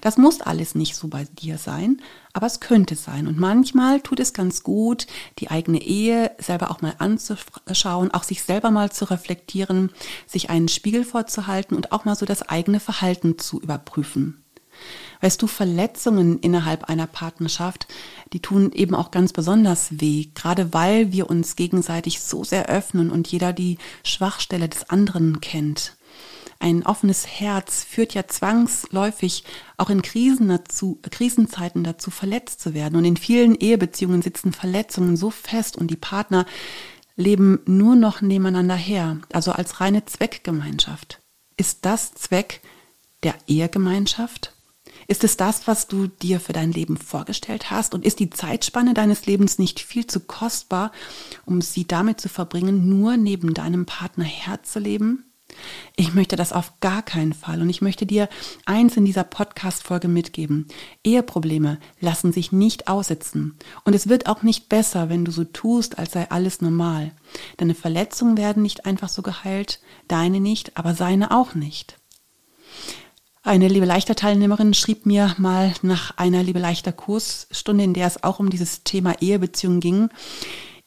Das 0.00 0.16
muss 0.16 0.40
alles 0.40 0.75
nicht 0.75 0.97
so 0.97 1.09
bei 1.09 1.25
dir 1.25 1.59
sein, 1.59 2.00
aber 2.33 2.47
es 2.47 2.61
könnte 2.61 2.97
sein. 2.97 3.26
Und 3.26 3.38
manchmal 3.38 4.00
tut 4.00 4.21
es 4.21 4.33
ganz 4.33 4.62
gut, 4.62 5.06
die 5.38 5.50
eigene 5.50 5.83
Ehe 5.83 6.30
selber 6.38 6.71
auch 6.71 6.83
mal 6.83 6.95
anzuschauen, 6.99 8.11
auch 8.11 8.23
sich 8.23 8.42
selber 8.42 8.71
mal 8.71 8.90
zu 8.90 9.06
reflektieren, 9.06 9.90
sich 10.26 10.50
einen 10.50 10.68
Spiegel 10.68 11.04
vorzuhalten 11.04 11.76
und 11.76 11.92
auch 11.92 12.04
mal 12.04 12.16
so 12.16 12.26
das 12.26 12.42
eigene 12.42 12.80
Verhalten 12.80 13.38
zu 13.38 13.61
überprüfen. 13.61 14.42
Weißt 15.21 15.40
du, 15.40 15.47
Verletzungen 15.47 16.38
innerhalb 16.40 16.85
einer 16.85 17.06
Partnerschaft, 17.06 17.87
die 18.33 18.40
tun 18.40 18.73
eben 18.73 18.95
auch 18.95 19.11
ganz 19.11 19.33
besonders 19.33 20.00
weh, 20.00 20.26
gerade 20.35 20.75
weil 20.75 21.12
wir 21.12 21.30
uns 21.30 21.56
gegenseitig 21.56 22.21
so 22.21 22.45
sehr 22.45 22.66
öffnen 22.66 23.11
und 23.11 23.28
jeder 23.28 23.52
die 23.52 23.78
Schwachstelle 24.04 24.68
des 24.68 24.90
anderen 24.90 25.40
kennt. 25.40 25.97
Ein 26.58 26.86
offenes 26.86 27.26
Herz 27.26 27.84
führt 27.84 28.14
ja 28.14 28.26
zwangsläufig 28.26 29.44
auch 29.76 29.90
in 29.90 30.02
Krisen 30.02 30.48
dazu, 30.48 30.98
Krisenzeiten 31.10 31.84
dazu, 31.84 32.10
verletzt 32.10 32.60
zu 32.60 32.75
werden. 32.75 32.96
Und 32.96 33.04
in 33.04 33.16
vielen 33.16 33.54
Ehebeziehungen 33.54 34.22
sitzen 34.22 34.52
Verletzungen 34.52 35.16
so 35.16 35.30
fest 35.30 35.76
und 35.76 35.90
die 35.90 35.96
Partner 35.96 36.46
leben 37.16 37.60
nur 37.66 37.96
noch 37.96 38.20
nebeneinander 38.20 38.75
her, 38.75 39.18
also 39.32 39.52
als 39.52 39.80
reine 39.80 40.04
Zweckgemeinschaft. 40.04 41.20
Ist 41.56 41.84
das 41.84 42.14
Zweck 42.14 42.60
der 43.22 43.34
Ehegemeinschaft? 43.46 44.52
Ist 45.08 45.25
es 45.25 45.36
das, 45.36 45.66
was 45.66 45.86
du 45.86 46.08
dir 46.08 46.40
für 46.40 46.52
dein 46.52 46.72
Leben 46.72 46.96
vorgestellt 46.96 47.70
hast? 47.70 47.94
Und 47.94 48.04
ist 48.04 48.18
die 48.18 48.30
Zeitspanne 48.30 48.92
deines 48.92 49.26
Lebens 49.26 49.58
nicht 49.58 49.80
viel 49.80 50.06
zu 50.06 50.20
kostbar, 50.20 50.90
um 51.44 51.60
sie 51.60 51.86
damit 51.86 52.20
zu 52.20 52.28
verbringen, 52.28 52.88
nur 52.88 53.16
neben 53.16 53.54
deinem 53.54 53.86
Partner 53.86 54.25
herzuleben? 54.25 55.25
Ich 55.96 56.14
möchte 56.14 56.36
das 56.36 56.52
auf 56.52 56.72
gar 56.80 57.02
keinen 57.02 57.32
Fall 57.32 57.60
und 57.60 57.70
ich 57.70 57.82
möchte 57.82 58.06
dir 58.06 58.28
eins 58.64 58.96
in 58.96 59.04
dieser 59.04 59.25
Podcast-Folge 59.25 60.08
mitgeben. 60.08 60.68
Eheprobleme 61.04 61.78
lassen 62.00 62.32
sich 62.32 62.52
nicht 62.52 62.88
aussitzen 62.88 63.56
und 63.84 63.94
es 63.94 64.08
wird 64.08 64.26
auch 64.26 64.42
nicht 64.42 64.68
besser, 64.68 65.08
wenn 65.08 65.25
du 65.25 65.32
so 65.32 65.44
tust, 65.44 65.98
als 65.98 66.12
sei 66.12 66.30
alles 66.30 66.60
normal. 66.60 67.12
Deine 67.56 67.75
Verletzungen 67.75 68.36
werden 68.36 68.62
nicht 68.62 68.86
einfach 68.86 69.08
so 69.08 69.22
geheilt, 69.22 69.80
deine 70.08 70.40
nicht, 70.40 70.76
aber 70.76 70.94
seine 70.94 71.30
auch 71.30 71.54
nicht. 71.54 71.98
Eine 73.46 73.68
liebe 73.68 73.86
leichter 73.86 74.16
Teilnehmerin 74.16 74.75
schrieb 74.75 75.06
mir 75.06 75.36
mal 75.38 75.72
nach 75.82 76.16
einer 76.16 76.42
liebe 76.42 76.58
leichter 76.58 76.90
Kursstunde, 76.90 77.84
in 77.84 77.94
der 77.94 78.08
es 78.08 78.25
auch 78.25 78.40
um 78.40 78.50
dieses 78.50 78.82
Thema 78.82 79.14
Ehebeziehung 79.20 79.78
ging. 79.78 80.08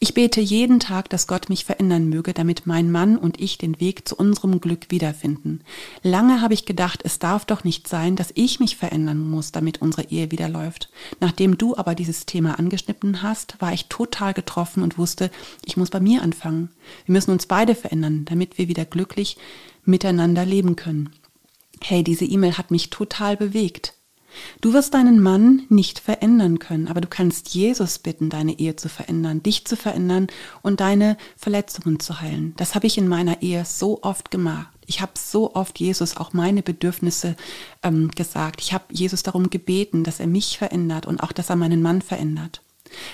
Ich 0.02 0.14
bete 0.14 0.40
jeden 0.40 0.80
Tag, 0.80 1.10
dass 1.10 1.28
Gott 1.28 1.50
mich 1.50 1.66
verändern 1.66 2.08
möge, 2.08 2.34
damit 2.34 2.66
mein 2.66 2.90
Mann 2.90 3.18
und 3.18 3.42
ich 3.42 3.58
den 3.58 3.82
Weg 3.82 4.08
zu 4.08 4.16
unserem 4.16 4.62
Glück 4.62 4.92
wiederfinden. 4.92 5.60
Lange 6.04 6.42
habe 6.42 6.54
ich 6.54 6.64
gedacht, 6.64 7.02
es 7.04 7.20
darf 7.20 7.44
doch 7.44 7.66
nicht 7.66 7.86
sein, 7.90 8.16
dass 8.16 8.32
ich 8.34 8.62
mich 8.62 8.78
verändern 8.78 9.20
muss, 9.30 9.52
damit 9.52 9.82
unsere 9.82 10.10
Ehe 10.10 10.32
wieder 10.32 10.48
läuft. 10.48 10.90
Nachdem 11.20 11.58
du 11.58 11.76
aber 11.76 11.96
dieses 11.96 12.26
Thema 12.26 12.58
angeschnitten 12.58 13.22
hast, 13.24 13.60
war 13.60 13.74
ich 13.74 13.88
total 13.88 14.34
getroffen 14.34 14.84
und 14.84 14.98
wusste, 14.98 15.32
ich 15.66 15.76
muss 15.76 15.90
bei 15.90 16.00
mir 16.00 16.22
anfangen. 16.22 16.70
Wir 17.06 17.12
müssen 17.12 17.32
uns 17.32 17.46
beide 17.46 17.76
verändern, 17.76 18.24
damit 18.24 18.58
wir 18.58 18.70
wieder 18.70 18.86
glücklich 18.86 19.36
miteinander 19.84 20.46
leben 20.46 20.78
können. 20.78 21.10
Hey, 21.82 22.06
diese 22.06 22.24
E-Mail 22.24 22.58
hat 22.58 22.72
mich 22.72 22.90
total 22.90 23.36
bewegt. 23.36 23.96
Du 24.62 24.74
wirst 24.74 24.94
deinen 24.94 25.22
Mann 25.22 25.64
nicht 25.70 26.00
verändern 26.00 26.60
können, 26.60 26.88
aber 26.88 27.02
du 27.02 27.08
kannst 27.08 27.50
Jesus 27.50 28.00
bitten, 28.00 28.30
deine 28.30 28.60
Ehe 28.60 28.76
zu 28.76 28.90
verändern, 28.90 29.44
dich 29.44 29.66
zu 29.66 29.76
verändern 29.76 30.28
und 30.62 30.80
deine 30.80 31.18
Verletzungen 31.38 32.00
zu 32.00 32.22
heilen. 32.22 32.54
Das 32.58 32.76
habe 32.76 32.88
ich 32.88 32.98
in 32.98 33.08
meiner 33.08 33.42
Ehe 33.42 33.66
so 33.66 34.02
oft 34.02 34.32
gemacht. 34.32 34.68
Ich 34.86 35.02
habe 35.02 35.12
so 35.16 35.54
oft 35.54 35.80
Jesus 35.80 36.18
auch 36.18 36.34
meine 36.34 36.64
Bedürfnisse 36.64 37.36
ähm, 37.84 38.10
gesagt. 38.12 38.62
Ich 38.62 38.74
habe 38.74 38.86
Jesus 38.92 39.22
darum 39.22 39.50
gebeten, 39.50 40.04
dass 40.04 40.20
er 40.20 40.28
mich 40.28 40.58
verändert 40.58 41.06
und 41.06 41.22
auch, 41.22 41.32
dass 41.32 41.50
er 41.52 41.56
meinen 41.56 41.82
Mann 41.82 42.02
verändert. 42.02 42.62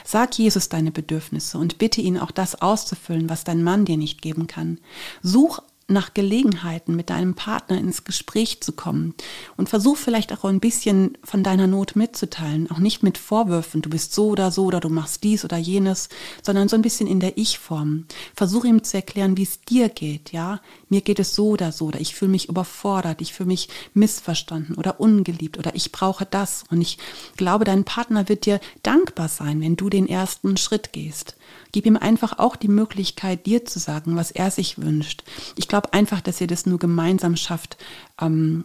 Sag 0.05 0.37
Jesus 0.37 0.69
deine 0.69 0.91
Bedürfnisse 0.91 1.57
und 1.57 1.77
bitte 1.77 1.99
ihn 1.99 2.17
auch 2.17 2.31
das 2.31 2.61
auszufüllen, 2.61 3.29
was 3.29 3.43
dein 3.43 3.61
Mann 3.61 3.83
dir 3.83 3.97
nicht 3.97 4.21
geben 4.21 4.47
kann. 4.47 4.79
Such 5.21 5.59
nach 5.87 6.15
Gelegenheiten 6.15 6.95
mit 6.95 7.11
deinem 7.11 7.35
Partner 7.35 7.77
ins 7.77 8.03
Gespräch 8.03 8.61
zu 8.61 8.71
kommen 8.71 9.13
und 9.55 9.69
versuch 9.69 9.97
vielleicht 9.97 10.33
auch 10.33 10.43
ein 10.45 10.59
bisschen 10.59 11.15
von 11.23 11.43
deiner 11.43 11.67
Not 11.67 11.95
mitzuteilen, 11.95 12.71
auch 12.71 12.79
nicht 12.79 13.03
mit 13.03 13.19
Vorwürfen, 13.19 13.83
du 13.83 13.89
bist 13.91 14.13
so 14.15 14.29
oder 14.29 14.49
so 14.49 14.65
oder 14.65 14.79
du 14.79 14.89
machst 14.89 15.23
dies 15.23 15.45
oder 15.45 15.57
jenes, 15.57 16.09
sondern 16.41 16.69
so 16.69 16.75
ein 16.75 16.81
bisschen 16.81 17.07
in 17.07 17.19
der 17.19 17.37
Ich-Form. 17.37 18.05
Versuch 18.35 18.65
ihm 18.65 18.83
zu 18.83 18.97
erklären, 18.97 19.37
wie 19.37 19.43
es 19.43 19.61
dir 19.61 19.89
geht, 19.89 20.31
ja? 20.31 20.59
Mir 20.89 21.01
geht 21.01 21.19
es 21.19 21.35
so 21.35 21.49
oder 21.49 21.71
so 21.71 21.85
oder 21.85 22.01
ich 22.01 22.15
fühle 22.15 22.31
mich 22.31 22.49
überfordert, 22.49 23.21
ich 23.21 23.33
fühle 23.33 23.47
mich 23.47 23.69
missverstanden 23.93 24.75
oder 24.75 24.99
ungeliebt 24.99 25.59
oder 25.59 25.75
ich 25.75 25.91
brauche 25.91 26.25
das 26.25 26.63
und 26.71 26.81
ich 26.81 26.97
glaube, 27.37 27.63
dein 27.63 27.83
Partner 27.83 28.27
wird 28.27 28.47
dir 28.47 28.59
dankbar 28.81 29.29
sein, 29.29 29.61
wenn 29.61 29.75
du 29.75 29.89
den 29.89 30.07
ersten 30.07 30.57
Schritt 30.57 30.93
gehst. 30.93 31.35
Gib 31.71 31.85
ihm 31.85 31.97
einfach 31.97 32.39
auch 32.39 32.55
die 32.55 32.67
Möglichkeit, 32.67 33.45
dir 33.45 33.65
zu 33.65 33.79
sagen, 33.79 34.15
was 34.15 34.31
er 34.31 34.51
sich 34.51 34.77
wünscht. 34.77 35.23
Ich 35.55 35.67
glaube 35.67 35.93
einfach, 35.93 36.21
dass 36.21 36.41
ihr 36.41 36.47
das 36.47 36.65
nur 36.65 36.79
gemeinsam 36.79 37.35
schafft, 37.35 37.77
ähm, 38.21 38.63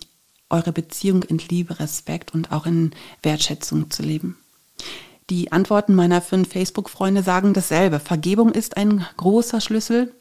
eure 0.48 0.72
Beziehung 0.72 1.22
in 1.22 1.38
Liebe, 1.38 1.78
Respekt 1.78 2.34
und 2.34 2.52
auch 2.52 2.66
in 2.66 2.92
Wertschätzung 3.22 3.90
zu 3.90 4.02
leben. 4.02 4.36
Die 5.30 5.52
Antworten 5.52 5.94
meiner 5.94 6.20
fünf 6.20 6.48
Facebook-Freunde 6.48 7.22
sagen 7.22 7.54
dasselbe. 7.54 8.00
Vergebung 8.00 8.50
ist 8.50 8.76
ein 8.76 9.06
großer 9.16 9.60
Schlüssel. 9.60 10.12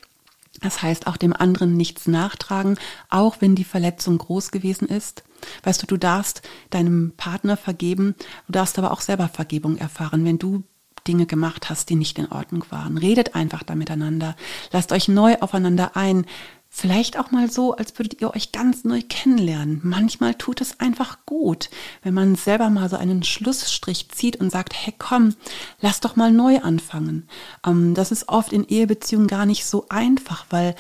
Das 0.61 0.81
heißt, 0.81 1.07
auch 1.07 1.17
dem 1.17 1.33
anderen 1.33 1.77
nichts 1.77 2.07
nachtragen, 2.07 2.77
auch 3.09 3.37
wenn 3.39 3.55
die 3.55 3.63
Verletzung 3.63 4.17
groß 4.17 4.51
gewesen 4.51 4.87
ist. 4.87 5.23
Weißt 5.63 5.81
du, 5.81 5.87
du 5.87 5.97
darfst 5.97 6.41
deinem 6.69 7.13
Partner 7.15 7.55
vergeben, 7.55 8.15
du 8.47 8.51
darfst 8.51 8.77
aber 8.77 8.91
auch 8.91 9.01
selber 9.01 9.29
Vergebung 9.29 9.77
erfahren, 9.77 10.25
wenn 10.25 10.37
du 10.37 10.63
Dinge 11.09 11.25
gemacht 11.25 11.71
hast, 11.71 11.89
die 11.89 11.95
nicht 11.95 12.19
in 12.19 12.31
Ordnung 12.31 12.63
waren. 12.69 12.99
Redet 12.99 13.33
einfach 13.33 13.63
da 13.63 13.73
miteinander. 13.73 14.35
Lasst 14.71 14.91
euch 14.91 15.07
neu 15.07 15.37
aufeinander 15.39 15.97
ein. 15.97 16.27
Vielleicht 16.71 17.17
auch 17.17 17.31
mal 17.31 17.49
so, 17.49 17.75
als 17.75 17.97
würdet 17.97 18.21
ihr 18.21 18.31
euch 18.35 18.51
ganz 18.51 18.83
neu 18.83 19.01
kennenlernen. 19.09 19.81
Manchmal 19.83 20.35
tut 20.35 20.61
es 20.61 20.79
einfach 20.79 21.17
gut, 21.25 21.71
wenn 22.03 22.13
man 22.13 22.35
selber 22.35 22.69
mal 22.69 22.87
so 22.89 22.95
einen 22.95 23.23
Schlussstrich 23.23 24.09
zieht 24.09 24.35
und 24.35 24.51
sagt, 24.51 24.73
hey 24.75 24.93
komm, 24.95 25.33
lass 25.81 25.99
doch 25.99 26.15
mal 26.15 26.31
neu 26.31 26.59
anfangen. 26.59 27.27
Ähm, 27.65 27.95
das 27.95 28.11
ist 28.11 28.29
oft 28.29 28.53
in 28.53 28.67
Ehebeziehungen 28.67 29.27
gar 29.27 29.47
nicht 29.47 29.65
so 29.65 29.87
einfach, 29.89 30.45
weil 30.51 30.75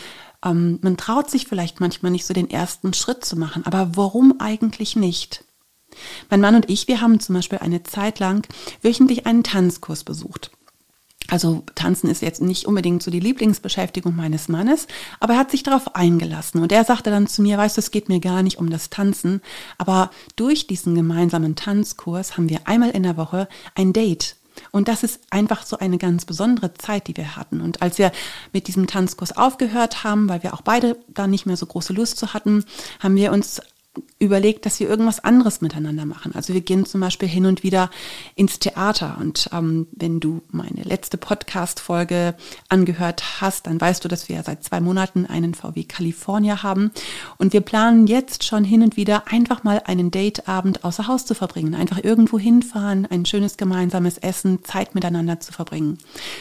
ähm, 0.45 0.77
man 0.83 0.95
traut 0.95 1.31
sich 1.31 1.47
vielleicht 1.47 1.79
manchmal 1.79 2.11
nicht 2.11 2.27
so 2.27 2.35
den 2.35 2.51
ersten 2.51 2.93
Schritt 2.93 3.25
zu 3.25 3.35
machen. 3.35 3.65
Aber 3.65 3.97
warum 3.97 4.39
eigentlich 4.39 4.95
nicht? 4.95 5.43
Mein 6.29 6.41
Mann 6.41 6.55
und 6.55 6.69
ich, 6.69 6.87
wir 6.87 7.01
haben 7.01 7.19
zum 7.19 7.35
Beispiel 7.35 7.59
eine 7.59 7.83
Zeit 7.83 8.19
lang 8.19 8.47
wöchentlich 8.81 9.25
einen 9.25 9.43
Tanzkurs 9.43 10.03
besucht. 10.03 10.51
Also 11.31 11.63
tanzen 11.75 12.09
ist 12.09 12.21
jetzt 12.21 12.41
nicht 12.41 12.65
unbedingt 12.65 13.03
so 13.03 13.11
die 13.11 13.19
Lieblingsbeschäftigung 13.19 14.15
meines 14.15 14.47
Mannes, 14.47 14.87
aber 15.19 15.33
er 15.33 15.39
hat 15.39 15.51
sich 15.51 15.63
darauf 15.63 15.95
eingelassen 15.95 16.61
und 16.61 16.71
er 16.71 16.83
sagte 16.83 17.11
dann 17.11 17.27
zu 17.27 17.41
mir, 17.41 17.57
weißt 17.57 17.77
du, 17.77 17.81
es 17.81 17.91
geht 17.91 18.09
mir 18.09 18.19
gar 18.19 18.41
nicht 18.41 18.57
um 18.57 18.69
das 18.69 18.89
Tanzen, 18.89 19.41
aber 19.77 20.09
durch 20.35 20.67
diesen 20.67 20.95
gemeinsamen 20.95 21.55
Tanzkurs 21.55 22.35
haben 22.35 22.49
wir 22.49 22.61
einmal 22.67 22.89
in 22.91 23.03
der 23.03 23.17
Woche 23.17 23.47
ein 23.75 23.93
Date. 23.93 24.35
Und 24.71 24.87
das 24.87 25.03
ist 25.03 25.21
einfach 25.29 25.65
so 25.65 25.77
eine 25.77 25.97
ganz 25.97 26.25
besondere 26.25 26.73
Zeit, 26.73 27.07
die 27.07 27.15
wir 27.15 27.37
hatten. 27.37 27.61
Und 27.61 27.81
als 27.81 27.97
wir 27.97 28.11
mit 28.51 28.67
diesem 28.67 28.87
Tanzkurs 28.87 29.37
aufgehört 29.37 30.03
haben, 30.03 30.27
weil 30.27 30.43
wir 30.43 30.53
auch 30.53 30.61
beide 30.61 30.97
da 31.07 31.27
nicht 31.27 31.45
mehr 31.45 31.55
so 31.55 31.65
große 31.65 31.93
Lust 31.93 32.17
zu 32.17 32.33
hatten, 32.33 32.65
haben 32.99 33.15
wir 33.15 33.31
uns 33.31 33.61
überlegt, 34.19 34.65
dass 34.65 34.79
wir 34.79 34.89
irgendwas 34.89 35.23
anderes 35.23 35.61
miteinander 35.61 36.05
machen. 36.05 36.33
Also 36.35 36.53
wir 36.53 36.61
gehen 36.61 36.85
zum 36.85 37.01
Beispiel 37.01 37.27
hin 37.27 37.45
und 37.45 37.63
wieder 37.63 37.89
ins 38.35 38.59
Theater. 38.59 39.17
Und 39.19 39.49
ähm, 39.53 39.87
wenn 39.91 40.19
du 40.19 40.41
meine 40.51 40.83
letzte 40.83 41.17
Podcast-Folge 41.17 42.35
angehört 42.67 43.41
hast, 43.41 43.67
dann 43.67 43.79
weißt 43.79 44.03
du, 44.03 44.07
dass 44.07 44.29
wir 44.29 44.37
ja 44.37 44.43
seit 44.43 44.63
zwei 44.63 44.79
Monaten 44.81 45.25
einen 45.25 45.53
VW 45.53 45.83
California 45.83 46.63
haben. 46.63 46.91
Und 47.37 47.53
wir 47.53 47.61
planen 47.61 48.07
jetzt 48.07 48.43
schon 48.43 48.63
hin 48.63 48.81
und 48.81 48.97
wieder 48.97 49.23
einfach 49.27 49.63
mal 49.63 49.81
einen 49.85 50.11
Dateabend 50.11 50.83
außer 50.83 51.07
Haus 51.07 51.25
zu 51.25 51.33
verbringen. 51.33 51.75
Einfach 51.75 52.03
irgendwo 52.03 52.39
hinfahren, 52.39 53.05
ein 53.05 53.25
schönes 53.25 53.57
gemeinsames 53.57 54.17
Essen, 54.17 54.63
Zeit 54.63 54.95
miteinander 54.95 55.39
zu 55.39 55.51
verbringen. 55.51 55.97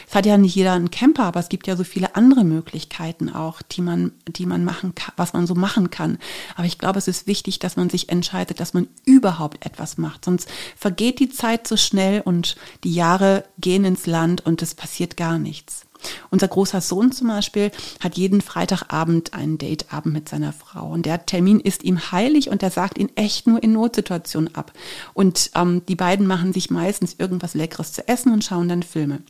Es 0.08 0.14
hat 0.14 0.26
ja 0.26 0.36
nicht 0.38 0.54
jeder 0.54 0.72
einen 0.72 0.90
Camper, 0.90 1.24
aber 1.24 1.40
es 1.40 1.48
gibt 1.48 1.66
ja 1.66 1.76
so 1.76 1.84
viele 1.84 2.16
andere 2.16 2.44
Möglichkeiten 2.44 3.28
auch, 3.28 3.62
die 3.62 3.82
man, 3.82 4.12
die 4.26 4.46
man 4.46 4.64
machen 4.64 4.94
kann, 4.94 5.14
was 5.16 5.32
man 5.32 5.46
so 5.46 5.54
machen 5.54 5.90
kann. 5.90 6.18
Aber 6.56 6.66
ich 6.66 6.78
glaube, 6.78 6.98
es 6.98 7.08
ist 7.08 7.26
wichtig, 7.26 7.47
wichtig, 7.48 7.58
dass 7.60 7.76
man 7.76 7.88
sich 7.88 8.10
entscheidet, 8.10 8.60
dass 8.60 8.74
man 8.74 8.88
überhaupt 9.06 9.64
etwas 9.64 9.96
macht. 9.96 10.26
Sonst 10.26 10.48
vergeht 10.76 11.18
die 11.18 11.30
Zeit 11.30 11.66
so 11.66 11.78
schnell 11.78 12.20
und 12.20 12.56
die 12.84 12.92
Jahre 12.92 13.44
gehen 13.58 13.84
ins 13.84 14.06
Land 14.06 14.44
und 14.44 14.60
es 14.60 14.74
passiert 14.74 15.16
gar 15.16 15.38
nichts. 15.38 15.86
Unser 16.30 16.46
großer 16.46 16.80
Sohn 16.80 17.10
zum 17.10 17.28
Beispiel 17.28 17.72
hat 18.00 18.18
jeden 18.18 18.42
Freitagabend 18.42 19.32
einen 19.32 19.56
Dateabend 19.56 20.12
mit 20.12 20.28
seiner 20.28 20.52
Frau 20.52 20.90
und 20.92 21.06
der 21.06 21.24
Termin 21.24 21.58
ist 21.58 21.82
ihm 21.82 22.12
heilig 22.12 22.50
und 22.50 22.62
er 22.62 22.70
sagt 22.70 22.98
ihn 22.98 23.10
echt 23.16 23.46
nur 23.46 23.62
in 23.62 23.72
Notsituationen 23.72 24.54
ab. 24.54 24.72
Und 25.14 25.50
ähm, 25.54 25.82
die 25.88 25.96
beiden 25.96 26.26
machen 26.26 26.52
sich 26.52 26.70
meistens 26.70 27.16
irgendwas 27.18 27.54
Leckeres 27.54 27.94
zu 27.94 28.06
essen 28.06 28.32
und 28.32 28.44
schauen 28.44 28.68
dann 28.68 28.82
Filme. 28.82 29.22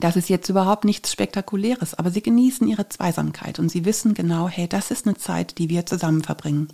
Das 0.00 0.16
ist 0.16 0.28
jetzt 0.28 0.50
überhaupt 0.50 0.84
nichts 0.84 1.10
Spektakuläres, 1.10 1.94
aber 1.94 2.10
sie 2.10 2.22
genießen 2.22 2.68
ihre 2.68 2.88
Zweisamkeit 2.88 3.58
und 3.58 3.70
sie 3.70 3.86
wissen 3.86 4.14
genau, 4.14 4.48
hey, 4.48 4.68
das 4.68 4.90
ist 4.90 5.06
eine 5.06 5.16
Zeit, 5.16 5.58
die 5.58 5.70
wir 5.70 5.86
zusammen 5.86 6.22
verbringen. 6.22 6.68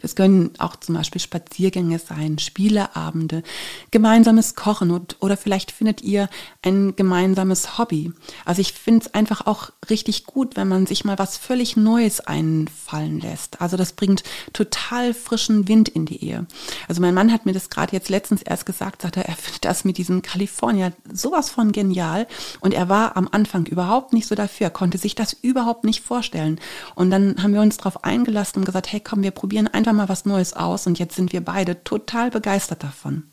Das 0.00 0.16
können 0.16 0.52
auch 0.58 0.76
zum 0.76 0.94
Beispiel 0.94 1.20
Spaziergänge 1.20 1.98
sein, 1.98 2.38
Spieleabende, 2.38 3.42
gemeinsames 3.90 4.54
Kochen 4.54 4.90
und, 4.90 5.16
oder 5.20 5.36
vielleicht 5.36 5.70
findet 5.70 6.02
ihr 6.02 6.28
ein 6.62 6.96
gemeinsames 6.96 7.78
Hobby. 7.78 8.12
Also 8.44 8.60
ich 8.60 8.72
finde 8.72 9.06
es 9.06 9.14
einfach 9.14 9.46
auch 9.46 9.70
richtig 9.90 10.24
gut, 10.24 10.56
wenn 10.56 10.68
man 10.68 10.86
sich 10.86 11.04
mal 11.04 11.18
was 11.18 11.36
völlig 11.36 11.76
Neues 11.76 12.20
einfallen 12.20 13.20
lässt. 13.20 13.60
Also 13.60 13.76
das 13.76 13.92
bringt 13.92 14.22
total 14.52 15.14
frischen 15.14 15.68
Wind 15.68 15.88
in 15.88 16.06
die 16.06 16.24
Ehe. 16.24 16.46
Also 16.88 17.00
mein 17.00 17.14
Mann 17.14 17.32
hat 17.32 17.46
mir 17.46 17.52
das 17.52 17.70
gerade 17.70 17.92
jetzt 17.92 18.08
letztens 18.08 18.42
erst 18.42 18.66
gesagt, 18.66 19.02
sagte, 19.02 19.24
er 19.24 19.36
findet 19.36 19.64
das 19.64 19.84
mit 19.84 19.98
diesem 19.98 20.22
Kalifornier 20.22 20.92
sowas 21.12 21.50
von 21.50 21.72
genial 21.72 22.26
und 22.60 22.74
er 22.74 22.88
war 22.88 23.16
am 23.16 23.28
Anfang 23.30 23.66
überhaupt 23.66 24.12
nicht 24.12 24.26
so 24.26 24.34
dafür, 24.34 24.70
konnte 24.70 24.98
sich 24.98 25.14
das 25.14 25.32
überhaupt 25.32 25.84
nicht 25.84 26.04
vorstellen. 26.04 26.60
Und 26.94 27.10
dann 27.10 27.42
haben 27.42 27.54
wir 27.54 27.60
uns 27.60 27.76
darauf 27.76 28.04
eingelassen 28.04 28.60
und 28.60 28.64
gesagt, 28.64 28.92
hey 28.92 29.00
komm, 29.00 29.22
wir 29.22 29.30
probieren 29.30 29.61
probieren 29.62 29.74
einfach 29.74 29.92
mal 29.92 30.08
was 30.08 30.24
Neues 30.24 30.54
aus 30.54 30.86
und 30.86 30.98
jetzt 30.98 31.16
sind 31.16 31.32
wir 31.32 31.40
beide 31.40 31.84
total 31.84 32.30
begeistert 32.30 32.82
davon. 32.82 33.24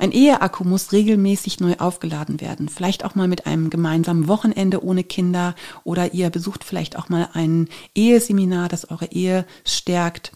Ein 0.00 0.12
Eheakku 0.12 0.64
muss 0.64 0.92
regelmäßig 0.92 1.58
neu 1.58 1.74
aufgeladen 1.78 2.40
werden. 2.40 2.68
Vielleicht 2.68 3.04
auch 3.04 3.16
mal 3.16 3.26
mit 3.26 3.46
einem 3.46 3.68
gemeinsamen 3.68 4.28
Wochenende 4.28 4.84
ohne 4.84 5.02
Kinder 5.02 5.56
oder 5.82 6.14
ihr 6.14 6.30
besucht 6.30 6.62
vielleicht 6.62 6.96
auch 6.96 7.08
mal 7.08 7.28
ein 7.32 7.68
Eheseminar, 7.96 8.68
das 8.68 8.90
eure 8.90 9.06
Ehe 9.06 9.44
stärkt. 9.64 10.32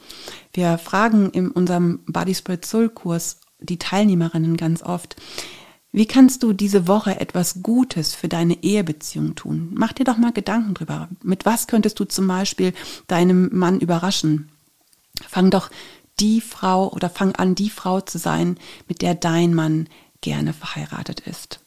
Wir 0.52 0.78
fragen 0.78 1.30
in 1.30 1.50
unserem 1.50 2.00
Body 2.06 2.34
Spirit 2.34 2.64
Soul 2.64 2.88
Kurs 2.88 3.38
die 3.60 3.78
Teilnehmerinnen 3.78 4.56
ganz 4.56 4.82
oft, 4.82 5.14
wie 5.92 6.06
kannst 6.06 6.42
du 6.42 6.54
diese 6.54 6.88
Woche 6.88 7.20
etwas 7.20 7.62
Gutes 7.62 8.14
für 8.14 8.28
deine 8.28 8.62
Ehebeziehung 8.62 9.34
tun? 9.34 9.72
Mach 9.74 9.92
dir 9.92 10.04
doch 10.04 10.16
mal 10.16 10.32
Gedanken 10.32 10.74
drüber. 10.74 11.08
Mit 11.22 11.44
was 11.44 11.66
könntest 11.66 12.00
du 12.00 12.04
zum 12.04 12.26
Beispiel 12.26 12.72
deinem 13.08 13.50
Mann 13.52 13.78
überraschen? 13.78 14.51
Fang 15.28 15.50
doch 15.50 15.70
die 16.20 16.40
Frau 16.40 16.90
oder 16.92 17.10
fang 17.10 17.34
an, 17.34 17.54
die 17.54 17.70
Frau 17.70 18.00
zu 18.00 18.18
sein, 18.18 18.58
mit 18.88 19.02
der 19.02 19.14
dein 19.14 19.54
Mann 19.54 19.88
gerne 20.20 20.52
verheiratet 20.52 21.20
ist. 21.20 21.60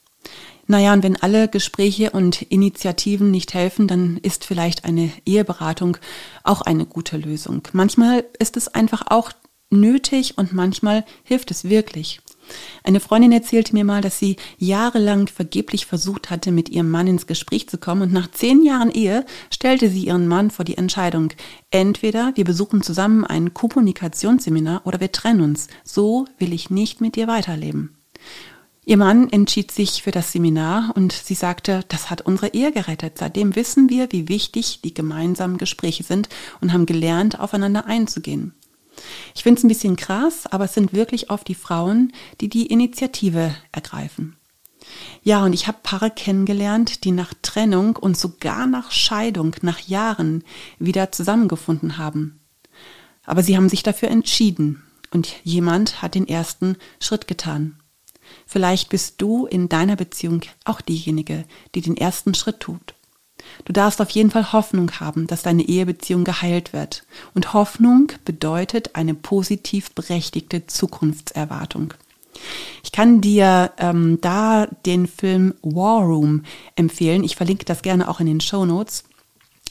Naja, 0.67 0.93
und 0.93 1.03
wenn 1.03 1.21
alle 1.21 1.47
Gespräche 1.47 2.09
und 2.11 2.41
Initiativen 2.41 3.29
nicht 3.29 3.53
helfen, 3.53 3.87
dann 3.87 4.17
ist 4.17 4.45
vielleicht 4.45 4.83
eine 4.83 5.11
Eheberatung 5.25 5.97
auch 6.43 6.61
eine 6.61 6.85
gute 6.85 7.17
Lösung. 7.17 7.67
Manchmal 7.73 8.25
ist 8.39 8.57
es 8.57 8.67
einfach 8.67 9.03
auch 9.07 9.31
nötig 9.69 10.37
und 10.37 10.53
manchmal 10.53 11.05
hilft 11.23 11.51
es 11.51 11.65
wirklich. 11.65 12.19
Eine 12.83 12.99
Freundin 12.99 13.31
erzählte 13.31 13.73
mir 13.73 13.83
mal, 13.83 14.01
dass 14.01 14.19
sie 14.19 14.35
jahrelang 14.57 15.27
vergeblich 15.27 15.85
versucht 15.85 16.29
hatte, 16.29 16.51
mit 16.51 16.69
ihrem 16.69 16.89
Mann 16.89 17.07
ins 17.07 17.27
Gespräch 17.27 17.67
zu 17.69 17.77
kommen 17.77 18.03
und 18.03 18.13
nach 18.13 18.31
zehn 18.31 18.63
Jahren 18.63 18.91
Ehe 18.91 19.25
stellte 19.51 19.89
sie 19.89 20.05
ihren 20.05 20.27
Mann 20.27 20.51
vor 20.51 20.65
die 20.65 20.77
Entscheidung, 20.77 21.29
entweder 21.71 22.31
wir 22.35 22.45
besuchen 22.45 22.81
zusammen 22.81 23.25
ein 23.25 23.53
Kommunikationsseminar 23.53 24.81
oder 24.85 24.99
wir 24.99 25.11
trennen 25.11 25.41
uns. 25.41 25.67
So 25.83 26.25
will 26.37 26.53
ich 26.53 26.69
nicht 26.69 27.01
mit 27.01 27.15
dir 27.15 27.27
weiterleben. 27.27 27.95
Ihr 28.87 28.97
Mann 28.97 29.31
entschied 29.31 29.71
sich 29.71 30.03
für 30.03 30.11
das 30.11 30.31
Seminar 30.31 30.93
und 30.95 31.11
sie 31.11 31.33
sagte, 31.33 31.83
das 31.87 32.11
hat 32.11 32.21
unsere 32.21 32.53
Ehe 32.53 32.71
gerettet. 32.71 33.17
Seitdem 33.17 33.55
wissen 33.55 33.89
wir, 33.89 34.11
wie 34.11 34.29
wichtig 34.29 34.81
die 34.83 34.93
gemeinsamen 34.93 35.57
Gespräche 35.57 36.03
sind 36.03 36.29
und 36.61 36.71
haben 36.71 36.85
gelernt, 36.85 37.39
aufeinander 37.39 37.87
einzugehen. 37.87 38.53
Ich 39.35 39.43
finde 39.43 39.59
es 39.59 39.63
ein 39.63 39.69
bisschen 39.69 39.95
krass, 39.95 40.47
aber 40.47 40.65
es 40.65 40.73
sind 40.73 40.93
wirklich 40.93 41.29
oft 41.29 41.47
die 41.47 41.55
Frauen, 41.55 42.13
die 42.41 42.49
die 42.49 42.67
Initiative 42.67 43.55
ergreifen. 43.71 44.37
Ja, 45.23 45.43
und 45.43 45.53
ich 45.53 45.67
habe 45.67 45.79
Paare 45.81 46.11
kennengelernt, 46.11 47.03
die 47.03 47.11
nach 47.11 47.33
Trennung 47.41 47.95
und 47.95 48.17
sogar 48.17 48.67
nach 48.67 48.91
Scheidung, 48.91 49.55
nach 49.61 49.79
Jahren 49.79 50.43
wieder 50.79 51.11
zusammengefunden 51.11 51.97
haben. 51.97 52.39
Aber 53.25 53.41
sie 53.41 53.57
haben 53.57 53.69
sich 53.69 53.81
dafür 53.81 54.09
entschieden 54.09 54.83
und 55.11 55.33
jemand 55.43 56.01
hat 56.01 56.15
den 56.15 56.27
ersten 56.27 56.77
Schritt 56.99 57.27
getan. 57.27 57.79
Vielleicht 58.45 58.89
bist 58.89 59.21
du 59.21 59.45
in 59.45 59.69
deiner 59.69 59.95
Beziehung 59.95 60.41
auch 60.63 60.81
diejenige, 60.81 61.45
die 61.73 61.81
den 61.81 61.97
ersten 61.97 62.33
Schritt 62.33 62.59
tut. 62.59 62.95
Du 63.65 63.73
darfst 63.73 64.01
auf 64.01 64.09
jeden 64.09 64.31
Fall 64.31 64.53
Hoffnung 64.53 64.91
haben, 64.99 65.27
dass 65.27 65.43
deine 65.43 65.63
Ehebeziehung 65.63 66.23
geheilt 66.23 66.73
wird. 66.73 67.03
Und 67.33 67.53
Hoffnung 67.53 68.11
bedeutet 68.25 68.95
eine 68.95 69.13
positiv 69.13 69.91
berechtigte 69.91 70.67
Zukunftserwartung. 70.67 71.93
Ich 72.83 72.91
kann 72.91 73.21
dir 73.21 73.71
ähm, 73.77 74.19
da 74.21 74.67
den 74.85 75.07
Film 75.07 75.53
War 75.61 76.01
Room 76.01 76.43
empfehlen. 76.75 77.23
Ich 77.23 77.35
verlinke 77.35 77.65
das 77.65 77.81
gerne 77.81 78.09
auch 78.09 78.19
in 78.19 78.27
den 78.27 78.41
Show 78.41 78.65
Notes. 78.65 79.03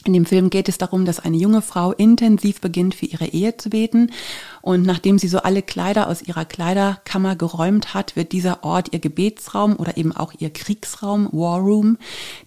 In 0.04 0.12
dem 0.12 0.26
Film 0.26 0.50
geht 0.50 0.68
es 0.68 0.76
darum, 0.76 1.06
dass 1.06 1.18
eine 1.18 1.38
junge 1.38 1.62
Frau 1.62 1.92
intensiv 1.92 2.60
beginnt, 2.60 2.94
für 2.94 3.06
ihre 3.06 3.24
Ehe 3.26 3.56
zu 3.56 3.70
beten. 3.70 4.12
Und 4.60 4.82
nachdem 4.82 5.18
sie 5.18 5.28
so 5.28 5.38
alle 5.38 5.62
Kleider 5.62 6.08
aus 6.08 6.20
ihrer 6.20 6.44
Kleiderkammer 6.44 7.36
geräumt 7.36 7.94
hat, 7.94 8.14
wird 8.14 8.32
dieser 8.32 8.64
Ort 8.64 8.92
ihr 8.92 8.98
Gebetsraum 8.98 9.76
oder 9.76 9.96
eben 9.96 10.14
auch 10.14 10.34
ihr 10.38 10.50
Kriegsraum, 10.50 11.30
War 11.32 11.58
Room. 11.58 11.96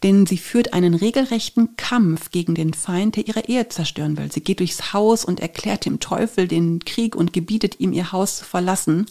Denn 0.03 0.27
sie 0.27 0.37
führt 0.37 0.73
einen 0.73 0.93
regelrechten 0.93 1.75
Kampf 1.77 2.29
gegen 2.29 2.53
den 2.53 2.75
Feind, 2.75 3.15
der 3.15 3.27
ihre 3.27 3.47
Ehe 3.47 3.67
zerstören 3.69 4.17
will. 4.17 4.31
Sie 4.31 4.41
geht 4.41 4.59
durchs 4.59 4.93
Haus 4.93 5.25
und 5.25 5.39
erklärt 5.39 5.85
dem 5.85 5.99
Teufel 5.99 6.47
den 6.47 6.85
Krieg 6.85 7.15
und 7.15 7.33
gebietet 7.33 7.79
ihm, 7.79 7.91
ihr 7.91 8.11
Haus 8.11 8.37
zu 8.37 8.45
verlassen. 8.45 9.07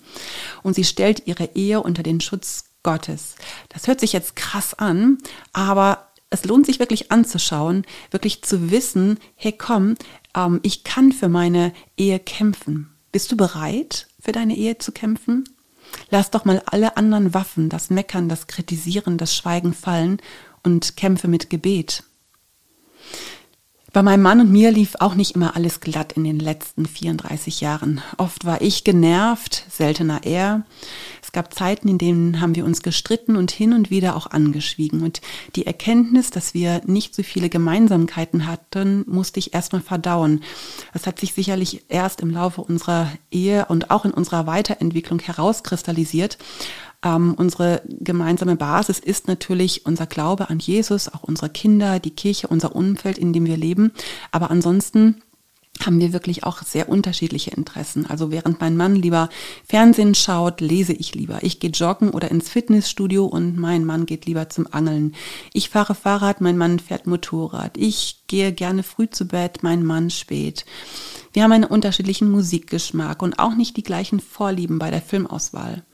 Und 0.63 0.75
sie 0.75 0.85
stellt 0.85 1.27
ihre 1.27 1.51
Ehe 1.57 1.83
unter 1.83 2.05
den 2.05 2.21
Schutz 2.21 2.67
Gottes. 2.85 3.35
Das 3.71 3.89
hört 3.89 3.99
sich 3.99 4.13
jetzt 4.13 4.37
krass 4.37 4.73
an, 4.73 5.19
aber 5.53 6.06
es 6.31 6.45
lohnt 6.45 6.67
sich 6.67 6.79
wirklich 6.79 7.13
anzuschauen, 7.13 7.85
wirklich 8.11 8.43
zu 8.43 8.71
wissen, 8.71 9.19
hey 9.37 9.53
komm, 9.53 9.97
ähm, 10.35 10.61
ich 10.63 10.85
kann 10.85 11.13
für 11.13 11.29
meine 11.29 11.73
Ehe 11.97 12.19
kämpfen. 12.19 12.91
Bist 13.13 13.31
du 13.33 13.37
bereit, 13.37 14.09
für 14.21 14.33
deine 14.33 14.57
Ehe 14.57 14.79
zu 14.79 14.93
kämpfen? 14.93 15.45
Lass 16.11 16.31
doch 16.31 16.45
mal 16.45 16.63
alle 16.67 16.97
anderen 16.97 17.33
Waffen, 17.33 17.69
das 17.69 17.91
Meckern, 17.91 18.29
das 18.29 18.49
Kritisieren, 18.49 19.19
das 19.19 19.35
Schweigen 19.35 19.73
fallen 19.73 20.21
und 20.63 20.97
kämpfe 20.97 21.29
mit 21.29 21.49
Gebet. 21.49 22.03
Bei 23.97 24.03
meinem 24.03 24.21
Mann 24.21 24.41
und 24.43 24.53
mir 24.53 24.73
lief 24.73 24.97
auch 25.01 25.15
nicht 25.15 25.37
immer 25.37 25.57
alles 25.57 25.81
glatt 25.81 26.13
in 26.13 26.25
den 26.25 26.39
letzten 26.39 26.85
34 26.85 27.63
Jahren. 27.63 28.03
Oft 28.19 28.45
war 28.45 28.61
ich 28.61 28.85
genervt, 28.85 29.65
seltener 29.71 30.21
er. 30.25 30.67
Es 31.23 31.33
gab 31.33 31.55
Zeiten, 31.55 31.89
in 31.89 31.97
denen 31.97 32.43
haben 32.43 32.55
wir 32.55 32.67
uns 32.67 32.83
gestritten 32.83 33.37
und 33.37 33.51
hin 33.51 33.73
und 33.73 33.89
wieder 33.89 34.15
auch 34.15 34.27
angeschwiegen. 34.27 35.03
Und 35.03 35.23
die 35.55 35.67
Erkenntnis, 35.67 36.29
dass 36.29 36.53
wir 36.53 36.83
nicht 36.85 37.15
so 37.15 37.23
viele 37.23 37.49
Gemeinsamkeiten 37.49 38.47
hatten, 38.47 39.03
musste 39.09 39.39
ich 39.39 39.55
erstmal 39.55 39.81
verdauen. 39.81 40.43
Das 40.93 41.07
hat 41.07 41.19
sich 41.19 41.33
sicherlich 41.33 41.85
erst 41.89 42.21
im 42.21 42.29
Laufe 42.29 42.61
unserer 42.61 43.11
Ehe 43.31 43.65
und 43.65 43.91
auch 43.91 44.05
in 44.05 44.11
unserer 44.11 44.47
Weiterentwicklung 44.47 45.21
herauskristallisiert. 45.21 46.37
Ähm, 47.03 47.35
unsere 47.37 47.83
gemeinsame 47.87 48.57
Basis 48.57 48.99
ist 48.99 49.29
natürlich 49.29 49.87
unser 49.87 50.07
Glaube 50.07 50.51
an 50.51 50.59
Jesus, 50.59 51.13
auch 51.13 51.23
unsere 51.23 51.51
Kinder, 51.51 51.99
die 51.99 52.11
Kirche, 52.11 52.49
unser 52.49 52.75
Umfeld, 52.75 53.19
in 53.19 53.33
dem 53.33 53.47
wir 53.47 53.57
leben. 53.57 53.93
Aber 54.33 54.51
ansonsten 54.51 55.23
haben 55.85 56.01
wir 56.01 56.13
wirklich 56.13 56.45
auch 56.45 56.63
sehr 56.63 56.89
unterschiedliche 56.89 57.51
Interessen. 57.51 58.07
Also 58.07 58.31
während 58.31 58.61
mein 58.61 58.77
Mann 58.77 58.97
lieber 58.97 59.29
Fernsehen 59.67 60.15
schaut, 60.15 60.61
lese 60.61 60.93
ich 60.93 61.15
lieber. 61.15 61.39
Ich 61.43 61.61
gehe 61.61 61.71
joggen 61.71 62.11
oder 62.11 62.31
ins 62.31 62.49
Fitnessstudio 62.49 63.27
und 63.27 63.57
mein 63.59 63.85
Mann 63.85 64.07
geht 64.07 64.27
lieber 64.27 64.49
zum 64.49 64.67
Angeln. 64.73 65.15
Ich 65.53 65.69
fahre 65.69 65.95
Fahrrad, 65.95 66.41
mein 66.41 66.57
Mann 66.57 66.79
fährt 66.79 67.07
Motorrad. 67.07 67.77
Ich 67.77 68.23
gehe 68.27 68.53
gerne 68.53 68.83
früh 68.83 69.09
zu 69.11 69.27
Bett, 69.27 69.63
mein 69.63 69.85
Mann 69.85 70.11
spät. 70.11 70.65
Wir 71.33 71.43
haben 71.43 71.53
einen 71.53 71.65
unterschiedlichen 71.65 72.31
Musikgeschmack 72.31 73.23
und 73.23 73.39
auch 73.39 73.55
nicht 73.55 73.77
die 73.77 73.83
gleichen 73.83 74.21
Vorlieben 74.21 74.79
bei 74.79 74.91
der 74.91 75.03
Filmauswahl. 75.03 75.85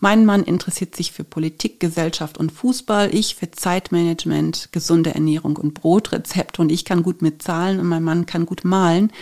Mein 0.00 0.26
Mann 0.26 0.42
interessiert 0.42 0.94
sich 0.94 1.12
für 1.12 1.24
Politik, 1.24 1.80
Gesellschaft 1.80 2.38
und 2.38 2.52
Fußball, 2.52 3.14
ich 3.14 3.34
für 3.34 3.50
Zeitmanagement, 3.50 4.70
gesunde 4.72 5.14
Ernährung 5.14 5.56
und 5.56 5.74
Brotrezepte 5.74 6.62
und 6.62 6.70
ich 6.70 6.84
kann 6.84 7.02
gut 7.02 7.22
mit 7.22 7.42
Zahlen 7.42 7.80
und 7.80 7.88
mein 7.88 8.02
Mann 8.02 8.26
kann 8.26 8.46
gut 8.46 8.64
malen. 8.64 9.12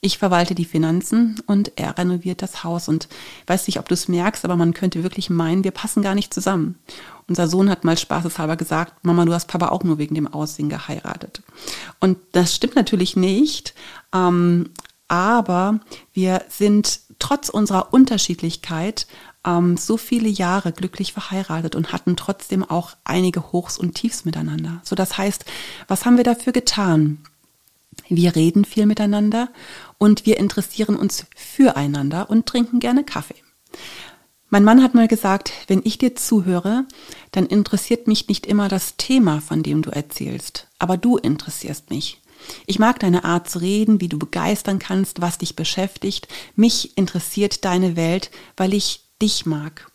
Ich 0.00 0.18
verwalte 0.18 0.54
die 0.54 0.64
Finanzen 0.64 1.40
und 1.46 1.72
er 1.76 1.98
renoviert 1.98 2.40
das 2.40 2.62
Haus 2.62 2.88
und 2.88 3.08
weiß 3.46 3.66
nicht, 3.66 3.80
ob 3.80 3.88
du 3.88 3.94
es 3.94 4.06
merkst, 4.06 4.44
aber 4.44 4.56
man 4.56 4.72
könnte 4.72 5.02
wirklich 5.02 5.28
meinen, 5.28 5.64
wir 5.64 5.72
passen 5.72 6.02
gar 6.02 6.14
nicht 6.14 6.32
zusammen. 6.32 6.78
Unser 7.26 7.48
Sohn 7.48 7.68
hat 7.68 7.84
mal 7.84 7.98
spaßeshalber 7.98 8.56
gesagt, 8.56 9.04
Mama, 9.04 9.24
du 9.24 9.32
hast 9.32 9.48
Papa 9.48 9.68
auch 9.68 9.82
nur 9.82 9.98
wegen 9.98 10.14
dem 10.14 10.32
Aussehen 10.32 10.68
geheiratet. 10.68 11.42
Und 11.98 12.18
das 12.32 12.54
stimmt 12.54 12.76
natürlich 12.76 13.16
nicht, 13.16 13.74
ähm, 14.14 14.70
aber 15.08 15.80
wir 16.12 16.42
sind 16.48 17.00
trotz 17.18 17.48
unserer 17.48 17.92
Unterschiedlichkeit 17.92 19.06
ähm, 19.48 19.76
so 19.76 19.96
viele 19.96 20.28
Jahre 20.28 20.72
glücklich 20.72 21.12
verheiratet 21.12 21.74
und 21.74 21.92
hatten 21.92 22.16
trotzdem 22.16 22.62
auch 22.64 22.96
einige 23.04 23.52
Hochs 23.52 23.78
und 23.78 23.94
Tiefs 23.94 24.24
miteinander. 24.24 24.80
So 24.84 24.94
das 24.94 25.16
heißt, 25.16 25.44
was 25.86 26.04
haben 26.04 26.16
wir 26.16 26.24
dafür 26.24 26.52
getan? 26.52 27.18
Wir 28.08 28.36
reden 28.36 28.64
viel 28.64 28.86
miteinander 28.86 29.48
und 29.98 30.26
wir 30.26 30.38
interessieren 30.38 30.96
uns 30.96 31.26
füreinander 31.34 32.30
und 32.30 32.46
trinken 32.46 32.80
gerne 32.80 33.04
Kaffee. 33.04 33.34
Mein 34.50 34.64
Mann 34.64 34.82
hat 34.82 34.94
mal 34.94 35.08
gesagt, 35.08 35.52
wenn 35.66 35.82
ich 35.84 35.98
dir 35.98 36.14
zuhöre, 36.14 36.86
dann 37.32 37.46
interessiert 37.46 38.06
mich 38.06 38.28
nicht 38.28 38.46
immer 38.46 38.68
das 38.68 38.96
Thema, 38.96 39.40
von 39.40 39.62
dem 39.62 39.82
du 39.82 39.90
erzählst, 39.90 40.68
aber 40.78 40.96
du 40.96 41.18
interessierst 41.18 41.90
mich. 41.90 42.22
Ich 42.66 42.78
mag 42.78 42.98
deine 43.00 43.24
Art 43.24 43.50
zu 43.50 43.58
reden, 43.58 44.00
wie 44.00 44.08
du 44.08 44.18
begeistern 44.18 44.78
kannst, 44.78 45.20
was 45.20 45.38
dich 45.38 45.56
beschäftigt. 45.56 46.28
Mich 46.56 46.96
interessiert 46.96 47.64
deine 47.64 47.96
Welt, 47.96 48.30
weil 48.56 48.72
ich 48.72 49.07
dich 49.20 49.46
mag. 49.46 49.90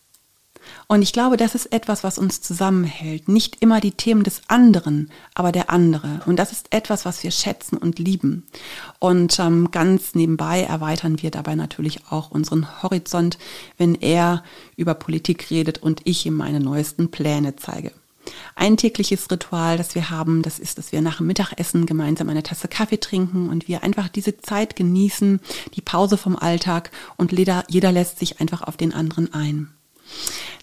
Und 0.86 1.02
ich 1.02 1.12
glaube, 1.12 1.36
das 1.36 1.54
ist 1.54 1.72
etwas, 1.72 2.04
was 2.04 2.18
uns 2.18 2.40
zusammenhält. 2.40 3.28
Nicht 3.28 3.60
immer 3.60 3.80
die 3.80 3.92
Themen 3.92 4.22
des 4.22 4.42
anderen, 4.48 5.10
aber 5.34 5.52
der 5.52 5.70
andere. 5.70 6.20
Und 6.26 6.36
das 6.36 6.52
ist 6.52 6.72
etwas, 6.72 7.04
was 7.04 7.22
wir 7.22 7.30
schätzen 7.30 7.76
und 7.76 7.98
lieben. 7.98 8.46
Und 8.98 9.38
ähm, 9.38 9.70
ganz 9.70 10.14
nebenbei 10.14 10.62
erweitern 10.62 11.22
wir 11.22 11.30
dabei 11.30 11.54
natürlich 11.54 12.06
auch 12.10 12.30
unseren 12.30 12.82
Horizont, 12.82 13.38
wenn 13.78 13.94
er 13.94 14.42
über 14.76 14.94
Politik 14.94 15.50
redet 15.50 15.78
und 15.78 16.02
ich 16.04 16.26
ihm 16.26 16.34
meine 16.34 16.60
neuesten 16.60 17.10
Pläne 17.10 17.56
zeige. 17.56 17.92
Ein 18.56 18.76
tägliches 18.76 19.30
Ritual, 19.30 19.76
das 19.76 19.94
wir 19.94 20.10
haben, 20.10 20.42
das 20.42 20.58
ist, 20.58 20.78
dass 20.78 20.92
wir 20.92 21.00
nach 21.00 21.18
dem 21.18 21.26
Mittagessen 21.26 21.86
gemeinsam 21.86 22.28
eine 22.28 22.42
Tasse 22.42 22.68
Kaffee 22.68 22.98
trinken 22.98 23.48
und 23.48 23.68
wir 23.68 23.82
einfach 23.82 24.08
diese 24.08 24.38
Zeit 24.38 24.76
genießen, 24.76 25.40
die 25.74 25.82
Pause 25.82 26.16
vom 26.16 26.36
Alltag 26.36 26.90
und 27.16 27.32
jeder, 27.32 27.64
jeder 27.68 27.92
lässt 27.92 28.18
sich 28.18 28.40
einfach 28.40 28.62
auf 28.62 28.76
den 28.76 28.94
anderen 28.94 29.32
ein. 29.34 29.70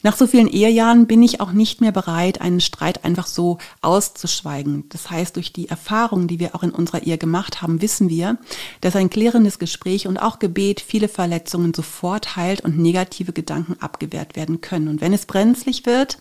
Nach 0.03 0.17
so 0.17 0.25
vielen 0.25 0.47
Ehejahren 0.47 1.05
bin 1.05 1.21
ich 1.21 1.41
auch 1.41 1.51
nicht 1.51 1.79
mehr 1.79 1.91
bereit, 1.91 2.41
einen 2.41 2.59
Streit 2.59 3.05
einfach 3.05 3.27
so 3.27 3.59
auszuschweigen. 3.81 4.85
Das 4.89 5.11
heißt, 5.11 5.35
durch 5.35 5.53
die 5.53 5.69
Erfahrungen, 5.69 6.27
die 6.27 6.39
wir 6.39 6.55
auch 6.55 6.63
in 6.63 6.71
unserer 6.71 7.03
Ehe 7.03 7.19
gemacht 7.19 7.61
haben, 7.61 7.81
wissen 7.81 8.09
wir, 8.09 8.37
dass 8.81 8.95
ein 8.95 9.11
klärendes 9.11 9.59
Gespräch 9.59 10.07
und 10.07 10.17
auch 10.17 10.39
Gebet 10.39 10.81
viele 10.81 11.07
Verletzungen 11.07 11.73
sofort 11.73 12.35
heilt 12.35 12.61
und 12.61 12.79
negative 12.79 13.31
Gedanken 13.31 13.75
abgewehrt 13.79 14.35
werden 14.35 14.61
können. 14.61 14.87
Und 14.87 15.01
wenn 15.01 15.13
es 15.13 15.27
brenzlig 15.27 15.85
wird, 15.85 16.17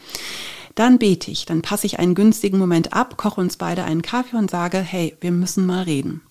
dann 0.75 0.99
bete 0.99 1.31
ich, 1.31 1.47
dann 1.47 1.63
passe 1.63 1.87
ich 1.87 1.99
einen 1.99 2.15
günstigen 2.15 2.59
Moment 2.59 2.93
ab, 2.93 3.17
koche 3.17 3.41
uns 3.41 3.57
beide 3.57 3.85
einen 3.85 4.03
Kaffee 4.03 4.37
und 4.37 4.51
sage, 4.51 4.79
hey, 4.79 5.17
wir 5.21 5.33
müssen 5.33 5.67
mal 5.67 5.83
reden. 5.83 6.23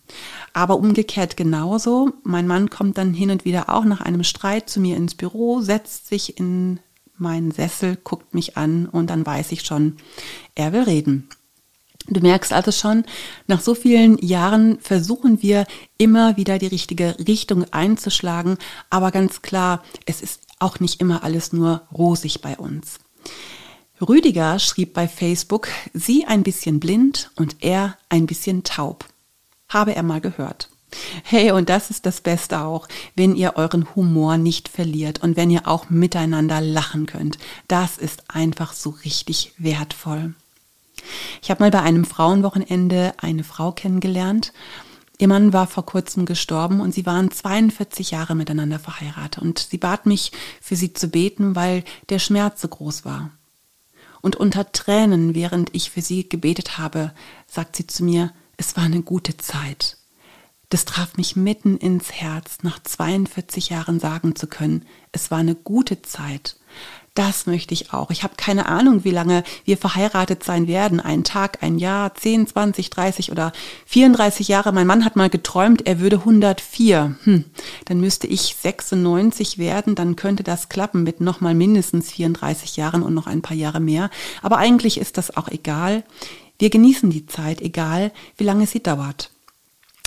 Aber 0.53 0.77
umgekehrt 0.77 1.37
genauso. 1.37 2.13
Mein 2.23 2.47
Mann 2.47 2.69
kommt 2.69 2.97
dann 2.97 3.13
hin 3.13 3.31
und 3.31 3.45
wieder 3.45 3.69
auch 3.69 3.85
nach 3.85 4.01
einem 4.01 4.23
Streit 4.23 4.69
zu 4.69 4.79
mir 4.79 4.97
ins 4.97 5.15
Büro, 5.15 5.61
setzt 5.61 6.07
sich 6.07 6.39
in 6.39 6.79
meinen 7.17 7.51
Sessel, 7.51 7.97
guckt 8.03 8.33
mich 8.33 8.57
an 8.57 8.85
und 8.85 9.09
dann 9.09 9.25
weiß 9.25 9.51
ich 9.51 9.63
schon, 9.63 9.97
er 10.55 10.73
will 10.73 10.83
reden. 10.83 11.29
Du 12.07 12.21
merkst 12.21 12.53
also 12.53 12.71
schon, 12.71 13.03
nach 13.45 13.61
so 13.61 13.75
vielen 13.75 14.17
Jahren 14.17 14.79
versuchen 14.79 15.43
wir 15.43 15.65
immer 15.97 16.37
wieder 16.37 16.57
die 16.57 16.67
richtige 16.67 17.15
Richtung 17.27 17.65
einzuschlagen, 17.71 18.57
aber 18.89 19.11
ganz 19.11 19.41
klar, 19.43 19.83
es 20.05 20.21
ist 20.21 20.41
auch 20.57 20.79
nicht 20.79 21.01
immer 21.01 21.23
alles 21.23 21.53
nur 21.53 21.83
rosig 21.93 22.41
bei 22.41 22.57
uns. 22.57 22.99
Rüdiger 24.01 24.59
schrieb 24.59 24.93
bei 24.93 25.07
Facebook, 25.07 25.67
sie 25.93 26.25
ein 26.25 26.43
bisschen 26.43 26.79
blind 26.79 27.31
und 27.35 27.57
er 27.59 27.97
ein 28.07 28.27
bisschen 28.27 28.63
taub. 28.63 29.05
Habe 29.67 29.95
er 29.95 30.03
mal 30.03 30.21
gehört. 30.21 30.69
Hey, 31.23 31.51
und 31.51 31.69
das 31.69 31.91
ist 31.91 32.05
das 32.05 32.21
Beste 32.21 32.61
auch, 32.61 32.87
wenn 33.15 33.35
ihr 33.35 33.53
euren 33.57 33.93
Humor 33.95 34.37
nicht 34.37 34.69
verliert 34.69 35.21
und 35.21 35.35
wenn 35.37 35.51
ihr 35.51 35.67
auch 35.67 35.89
miteinander 35.89 36.61
lachen 36.61 37.05
könnt. 37.05 37.37
Das 37.67 37.97
ist 37.97 38.23
einfach 38.27 38.73
so 38.73 38.95
richtig 39.03 39.53
wertvoll. 39.57 40.33
Ich 41.41 41.51
habe 41.51 41.63
mal 41.63 41.71
bei 41.71 41.81
einem 41.81 42.05
Frauenwochenende 42.05 43.13
eine 43.17 43.43
Frau 43.43 43.71
kennengelernt. 43.71 44.51
Ihr 45.17 45.27
Mann 45.27 45.53
war 45.53 45.67
vor 45.67 45.85
kurzem 45.85 46.25
gestorben 46.25 46.79
und 46.79 46.93
sie 46.93 47.05
waren 47.05 47.29
42 47.29 48.11
Jahre 48.11 48.35
miteinander 48.35 48.79
verheiratet. 48.79 49.43
Und 49.43 49.59
sie 49.59 49.77
bat 49.77 50.05
mich, 50.05 50.31
für 50.61 50.75
sie 50.75 50.93
zu 50.93 51.09
beten, 51.09 51.55
weil 51.55 51.83
der 52.09 52.19
Schmerz 52.19 52.61
so 52.61 52.69
groß 52.69 53.05
war. 53.05 53.31
Und 54.21 54.35
unter 54.35 54.71
Tränen, 54.71 55.35
während 55.35 55.73
ich 55.75 55.91
für 55.91 56.01
sie 56.01 56.27
gebetet 56.27 56.77
habe, 56.77 57.13
sagt 57.47 57.75
sie 57.75 57.87
zu 57.87 58.03
mir, 58.03 58.33
es 58.57 58.75
war 58.75 58.83
eine 58.83 59.01
gute 59.01 59.37
Zeit. 59.37 59.98
Das 60.69 60.85
traf 60.85 61.17
mich 61.17 61.35
mitten 61.35 61.77
ins 61.77 62.11
Herz, 62.11 62.59
nach 62.61 62.77
42 62.81 63.69
Jahren 63.69 63.99
sagen 63.99 64.35
zu 64.35 64.45
können, 64.45 64.85
es 65.11 65.31
war 65.31 65.39
eine 65.39 65.55
gute 65.55 66.03
Zeit. 66.03 66.57
Das 67.15 67.47
möchte 67.47 67.73
ich 67.73 67.91
auch. 67.91 68.11
Ich 68.11 68.21
habe 68.21 68.35
keine 68.37 68.67
Ahnung, 68.67 69.03
wie 69.03 69.09
lange 69.09 69.43
wir 69.65 69.77
verheiratet 69.77 70.43
sein 70.43 70.67
werden. 70.67 70.99
Ein 70.99 71.23
Tag, 71.23 71.63
ein 71.63 71.79
Jahr, 71.79 72.13
10, 72.13 72.45
20, 72.45 72.91
30 72.91 73.31
oder 73.31 73.51
34 73.87 74.47
Jahre. 74.47 74.71
Mein 74.71 74.85
Mann 74.85 75.03
hat 75.03 75.15
mal 75.15 75.29
geträumt, 75.29 75.87
er 75.87 75.99
würde 75.99 76.17
104. 76.17 77.15
Hm, 77.23 77.45
dann 77.85 77.99
müsste 77.99 78.27
ich 78.27 78.55
96 78.61 79.57
werden, 79.57 79.95
dann 79.95 80.15
könnte 80.15 80.43
das 80.43 80.69
klappen 80.69 81.03
mit 81.03 81.19
nochmal 81.19 81.55
mindestens 81.55 82.11
34 82.11 82.77
Jahren 82.77 83.01
und 83.01 83.15
noch 83.15 83.25
ein 83.25 83.41
paar 83.41 83.57
Jahre 83.57 83.79
mehr. 83.79 84.11
Aber 84.43 84.57
eigentlich 84.57 84.99
ist 84.99 85.17
das 85.17 85.35
auch 85.35 85.47
egal. 85.47 86.03
Wir 86.59 86.69
genießen 86.69 87.09
die 87.09 87.25
Zeit, 87.25 87.59
egal 87.59 88.11
wie 88.37 88.43
lange 88.43 88.67
sie 88.67 88.83
dauert. 88.83 89.31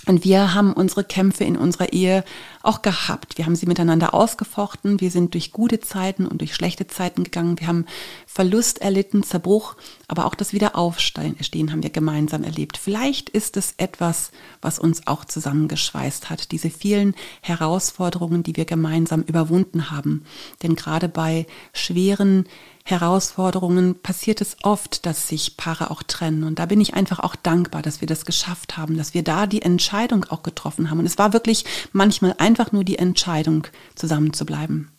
Und 0.06 0.24
wir 0.24 0.54
haben 0.54 0.72
unsere 0.72 1.04
Kämpfe 1.04 1.44
in 1.44 1.56
unserer 1.56 1.92
Ehe 1.92 2.24
auch 2.62 2.82
gehabt. 2.82 3.38
Wir 3.38 3.46
haben 3.46 3.56
sie 3.56 3.66
miteinander 3.66 4.14
ausgefochten. 4.14 5.00
Wir 5.00 5.10
sind 5.10 5.34
durch 5.34 5.52
gute 5.52 5.80
Zeiten 5.80 6.26
und 6.26 6.40
durch 6.40 6.54
schlechte 6.54 6.86
Zeiten 6.86 7.24
gegangen. 7.24 7.58
Wir 7.58 7.66
haben 7.66 7.86
Verlust 8.26 8.80
erlitten, 8.80 9.22
Zerbruch, 9.22 9.76
aber 10.08 10.26
auch 10.26 10.34
das 10.34 10.52
Wiederaufstehen 10.52 11.72
haben 11.72 11.82
wir 11.82 11.90
gemeinsam 11.90 12.44
erlebt. 12.44 12.76
Vielleicht 12.76 13.28
ist 13.30 13.56
es 13.56 13.74
etwas, 13.76 14.30
was 14.60 14.78
uns 14.78 15.06
auch 15.06 15.24
zusammengeschweißt 15.24 16.30
hat. 16.30 16.52
Diese 16.52 16.70
vielen 16.70 17.14
Herausforderungen, 17.40 18.42
die 18.42 18.56
wir 18.56 18.64
gemeinsam 18.64 19.22
überwunden 19.22 19.90
haben. 19.90 20.24
Denn 20.62 20.76
gerade 20.76 21.08
bei 21.08 21.46
schweren 21.72 22.46
Herausforderungen 22.84 24.00
passiert 24.00 24.40
es 24.40 24.56
oft, 24.64 25.06
dass 25.06 25.28
sich 25.28 25.56
Paare 25.56 25.90
auch 25.90 26.02
trennen. 26.02 26.42
Und 26.42 26.58
da 26.58 26.66
bin 26.66 26.80
ich 26.80 26.94
einfach 26.94 27.20
auch 27.20 27.36
dankbar, 27.36 27.80
dass 27.80 28.00
wir 28.00 28.08
das 28.08 28.24
geschafft 28.24 28.76
haben, 28.76 28.96
dass 28.96 29.14
wir 29.14 29.22
da 29.22 29.46
die 29.46 29.62
Entscheidung 29.62 30.24
auch 30.24 30.42
getroffen 30.42 30.90
haben. 30.90 30.98
Und 30.98 31.06
es 31.06 31.16
war 31.16 31.32
wirklich 31.32 31.64
manchmal 31.92 32.34
einfach 32.52 32.70
nur 32.70 32.84
die 32.84 32.98
Entscheidung, 32.98 33.66
zusammen 33.94 34.34
zu 34.34 34.44
bleiben. 34.44 34.90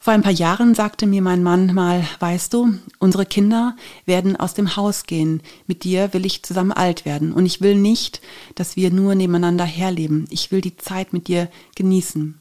Vor 0.00 0.14
ein 0.14 0.22
paar 0.22 0.32
Jahren 0.32 0.74
sagte 0.74 1.06
mir 1.06 1.20
mein 1.20 1.42
Mann 1.42 1.74
mal, 1.74 2.02
weißt 2.18 2.54
du, 2.54 2.74
unsere 2.98 3.26
Kinder 3.26 3.76
werden 4.06 4.34
aus 4.36 4.54
dem 4.54 4.74
Haus 4.74 5.04
gehen. 5.04 5.42
Mit 5.66 5.84
dir 5.84 6.14
will 6.14 6.24
ich 6.24 6.42
zusammen 6.42 6.72
alt 6.72 7.04
werden. 7.04 7.32
Und 7.32 7.44
ich 7.44 7.60
will 7.60 7.76
nicht, 7.76 8.22
dass 8.54 8.74
wir 8.74 8.90
nur 8.90 9.14
nebeneinander 9.14 9.66
herleben. 9.66 10.24
Ich 10.30 10.50
will 10.50 10.62
die 10.62 10.78
Zeit 10.78 11.12
mit 11.12 11.28
dir 11.28 11.50
genießen. 11.76 12.38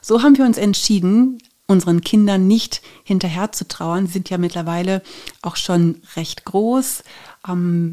So 0.00 0.22
haben 0.22 0.38
wir 0.38 0.46
uns 0.46 0.56
entschieden, 0.56 1.38
unseren 1.66 2.00
Kindern 2.00 2.46
nicht 2.48 2.80
hinterher 3.04 3.52
zu 3.52 3.68
trauern. 3.68 4.06
Sie 4.06 4.14
sind 4.14 4.30
ja 4.30 4.38
mittlerweile 4.38 5.02
auch 5.42 5.56
schon 5.56 6.00
recht 6.16 6.44
groß, 6.44 7.04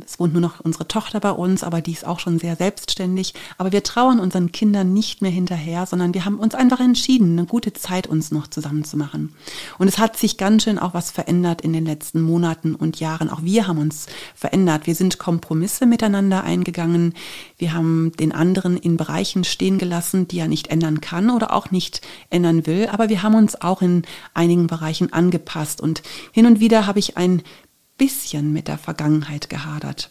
es 0.05 0.19
wohnt 0.19 0.33
nur 0.33 0.41
noch 0.41 0.59
unsere 0.61 0.87
Tochter 0.87 1.19
bei 1.19 1.31
uns, 1.31 1.63
aber 1.63 1.81
die 1.81 1.91
ist 1.91 2.05
auch 2.05 2.19
schon 2.19 2.39
sehr 2.39 2.55
selbstständig. 2.55 3.33
Aber 3.57 3.71
wir 3.71 3.83
trauern 3.83 4.19
unseren 4.19 4.51
Kindern 4.51 4.93
nicht 4.93 5.21
mehr 5.21 5.31
hinterher, 5.31 5.85
sondern 5.85 6.13
wir 6.13 6.25
haben 6.25 6.39
uns 6.39 6.55
einfach 6.55 6.79
entschieden, 6.79 7.37
eine 7.37 7.47
gute 7.47 7.73
Zeit 7.73 8.07
uns 8.07 8.31
noch 8.31 8.47
zusammen 8.47 8.83
zu 8.83 8.97
machen. 8.97 9.33
Und 9.77 9.87
es 9.87 9.97
hat 9.97 10.17
sich 10.17 10.37
ganz 10.37 10.63
schön 10.63 10.79
auch 10.79 10.93
was 10.93 11.11
verändert 11.11 11.61
in 11.61 11.73
den 11.73 11.85
letzten 11.85 12.21
Monaten 12.21 12.75
und 12.75 12.99
Jahren. 12.99 13.29
Auch 13.29 13.43
wir 13.43 13.67
haben 13.67 13.77
uns 13.77 14.07
verändert. 14.35 14.87
Wir 14.87 14.95
sind 14.95 15.19
Kompromisse 15.19 15.85
miteinander 15.85 16.43
eingegangen. 16.43 17.13
Wir 17.57 17.73
haben 17.73 18.11
den 18.19 18.31
anderen 18.31 18.77
in 18.77 18.97
Bereichen 18.97 19.43
stehen 19.43 19.77
gelassen, 19.77 20.27
die 20.27 20.39
er 20.39 20.47
nicht 20.47 20.67
ändern 20.67 21.01
kann 21.01 21.29
oder 21.29 21.53
auch 21.53 21.71
nicht 21.71 22.01
ändern 22.29 22.65
will. 22.65 22.87
Aber 22.91 23.09
wir 23.09 23.23
haben 23.23 23.35
uns 23.35 23.61
auch 23.61 23.81
in 23.81 24.03
einigen 24.33 24.67
Bereichen 24.67 25.13
angepasst. 25.13 25.81
Und 25.81 26.01
hin 26.31 26.45
und 26.45 26.59
wieder 26.59 26.87
habe 26.87 26.99
ich 26.99 27.17
ein 27.17 27.41
bisschen 27.97 28.53
mit 28.53 28.67
der 28.67 28.77
Vergangenheit 28.77 29.49
gehadert. 29.49 30.09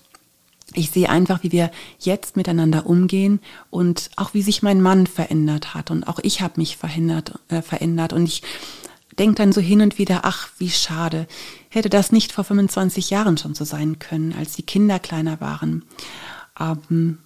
Ich 0.75 0.91
sehe 0.91 1.11
einfach, 1.11 1.43
wie 1.43 1.53
wir 1.53 1.71
jetzt 1.99 2.37
miteinander 2.37 2.87
umgehen 2.87 3.41
und 3.71 4.11
auch 4.17 4.33
wie 4.33 4.43
sich 4.43 4.63
mein 4.63 4.81
Mann 4.81 5.07
verändert 5.07 5.75
hat 5.75 5.91
und 5.91 6.05
auch 6.05 6.19
ich 6.23 6.41
habe 6.41 6.55
mich 6.57 6.77
verändert, 6.77 7.39
äh, 7.49 7.61
verändert 7.61 8.13
und 8.13 8.25
ich 8.25 8.43
denke 9.19 9.35
dann 9.35 9.53
so 9.53 9.61
hin 9.61 9.83
und 9.83 9.99
wieder, 9.99 10.21
ach, 10.25 10.49
wie 10.59 10.71
schade, 10.71 11.27
hätte 11.69 11.91
das 11.91 12.13
nicht 12.13 12.33
vor 12.33 12.45
25 12.45 13.11
Jahren 13.11 13.37
schon 13.37 13.55
so 13.55 13.65
sein 13.65 13.99
können, 13.99 14.35
als 14.35 14.55
die 14.55 14.63
Kinder 14.63 14.99
kleiner 14.99 15.41
waren. 15.41 15.85
Ähm, 16.59 17.19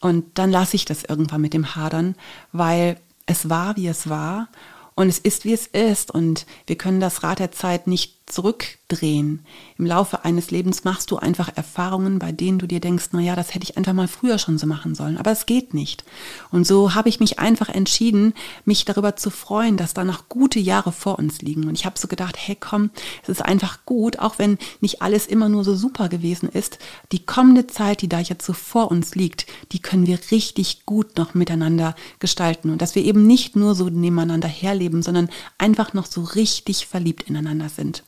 und 0.00 0.38
dann 0.38 0.50
lasse 0.50 0.76
ich 0.76 0.84
das 0.84 1.04
irgendwann 1.04 1.40
mit 1.40 1.54
dem 1.54 1.74
Hadern, 1.76 2.14
weil 2.52 2.98
es 3.26 3.48
war, 3.48 3.76
wie 3.76 3.86
es 3.86 4.08
war 4.08 4.48
und 4.94 5.08
es 5.08 5.18
ist, 5.18 5.44
wie 5.44 5.52
es 5.52 5.66
ist. 5.66 6.10
Und 6.10 6.46
wir 6.66 6.76
können 6.76 7.00
das 7.00 7.22
Rad 7.22 7.38
der 7.38 7.52
Zeit 7.52 7.86
nicht 7.86 8.19
zurückdrehen. 8.30 9.44
Im 9.78 9.86
Laufe 9.86 10.24
eines 10.24 10.50
Lebens 10.50 10.84
machst 10.84 11.10
du 11.10 11.16
einfach 11.16 11.50
Erfahrungen, 11.54 12.18
bei 12.18 12.32
denen 12.32 12.58
du 12.58 12.66
dir 12.66 12.80
denkst, 12.80 13.08
na 13.12 13.20
ja, 13.20 13.36
das 13.36 13.54
hätte 13.54 13.64
ich 13.64 13.76
einfach 13.76 13.92
mal 13.92 14.08
früher 14.08 14.38
schon 14.38 14.58
so 14.58 14.66
machen 14.66 14.94
sollen, 14.94 15.18
aber 15.18 15.30
es 15.30 15.46
geht 15.46 15.74
nicht. 15.74 16.04
Und 16.50 16.66
so 16.66 16.94
habe 16.94 17.08
ich 17.08 17.20
mich 17.20 17.38
einfach 17.38 17.68
entschieden, 17.68 18.34
mich 18.64 18.84
darüber 18.84 19.16
zu 19.16 19.30
freuen, 19.30 19.76
dass 19.76 19.94
da 19.94 20.04
noch 20.04 20.28
gute 20.28 20.60
Jahre 20.60 20.92
vor 20.92 21.18
uns 21.18 21.42
liegen. 21.42 21.68
Und 21.68 21.74
ich 21.74 21.84
habe 21.84 21.98
so 21.98 22.08
gedacht, 22.08 22.36
hey 22.38 22.56
komm, 22.58 22.90
es 23.22 23.28
ist 23.28 23.44
einfach 23.44 23.84
gut, 23.84 24.18
auch 24.18 24.38
wenn 24.38 24.58
nicht 24.80 25.02
alles 25.02 25.26
immer 25.26 25.48
nur 25.48 25.64
so 25.64 25.74
super 25.74 26.08
gewesen 26.08 26.48
ist, 26.48 26.78
die 27.12 27.24
kommende 27.24 27.66
Zeit, 27.66 28.02
die 28.02 28.08
da 28.08 28.20
jetzt 28.20 28.46
so 28.46 28.52
vor 28.52 28.90
uns 28.90 29.14
liegt, 29.14 29.46
die 29.72 29.80
können 29.80 30.06
wir 30.06 30.18
richtig 30.30 30.86
gut 30.86 31.16
noch 31.16 31.34
miteinander 31.34 31.94
gestalten 32.18 32.70
und 32.70 32.82
dass 32.82 32.94
wir 32.94 33.04
eben 33.04 33.26
nicht 33.26 33.56
nur 33.56 33.74
so 33.74 33.88
nebeneinander 33.88 34.48
herleben, 34.48 35.02
sondern 35.02 35.30
einfach 35.58 35.92
noch 35.94 36.06
so 36.06 36.22
richtig 36.22 36.86
verliebt 36.86 37.24
ineinander 37.28 37.68
sind. 37.68 38.04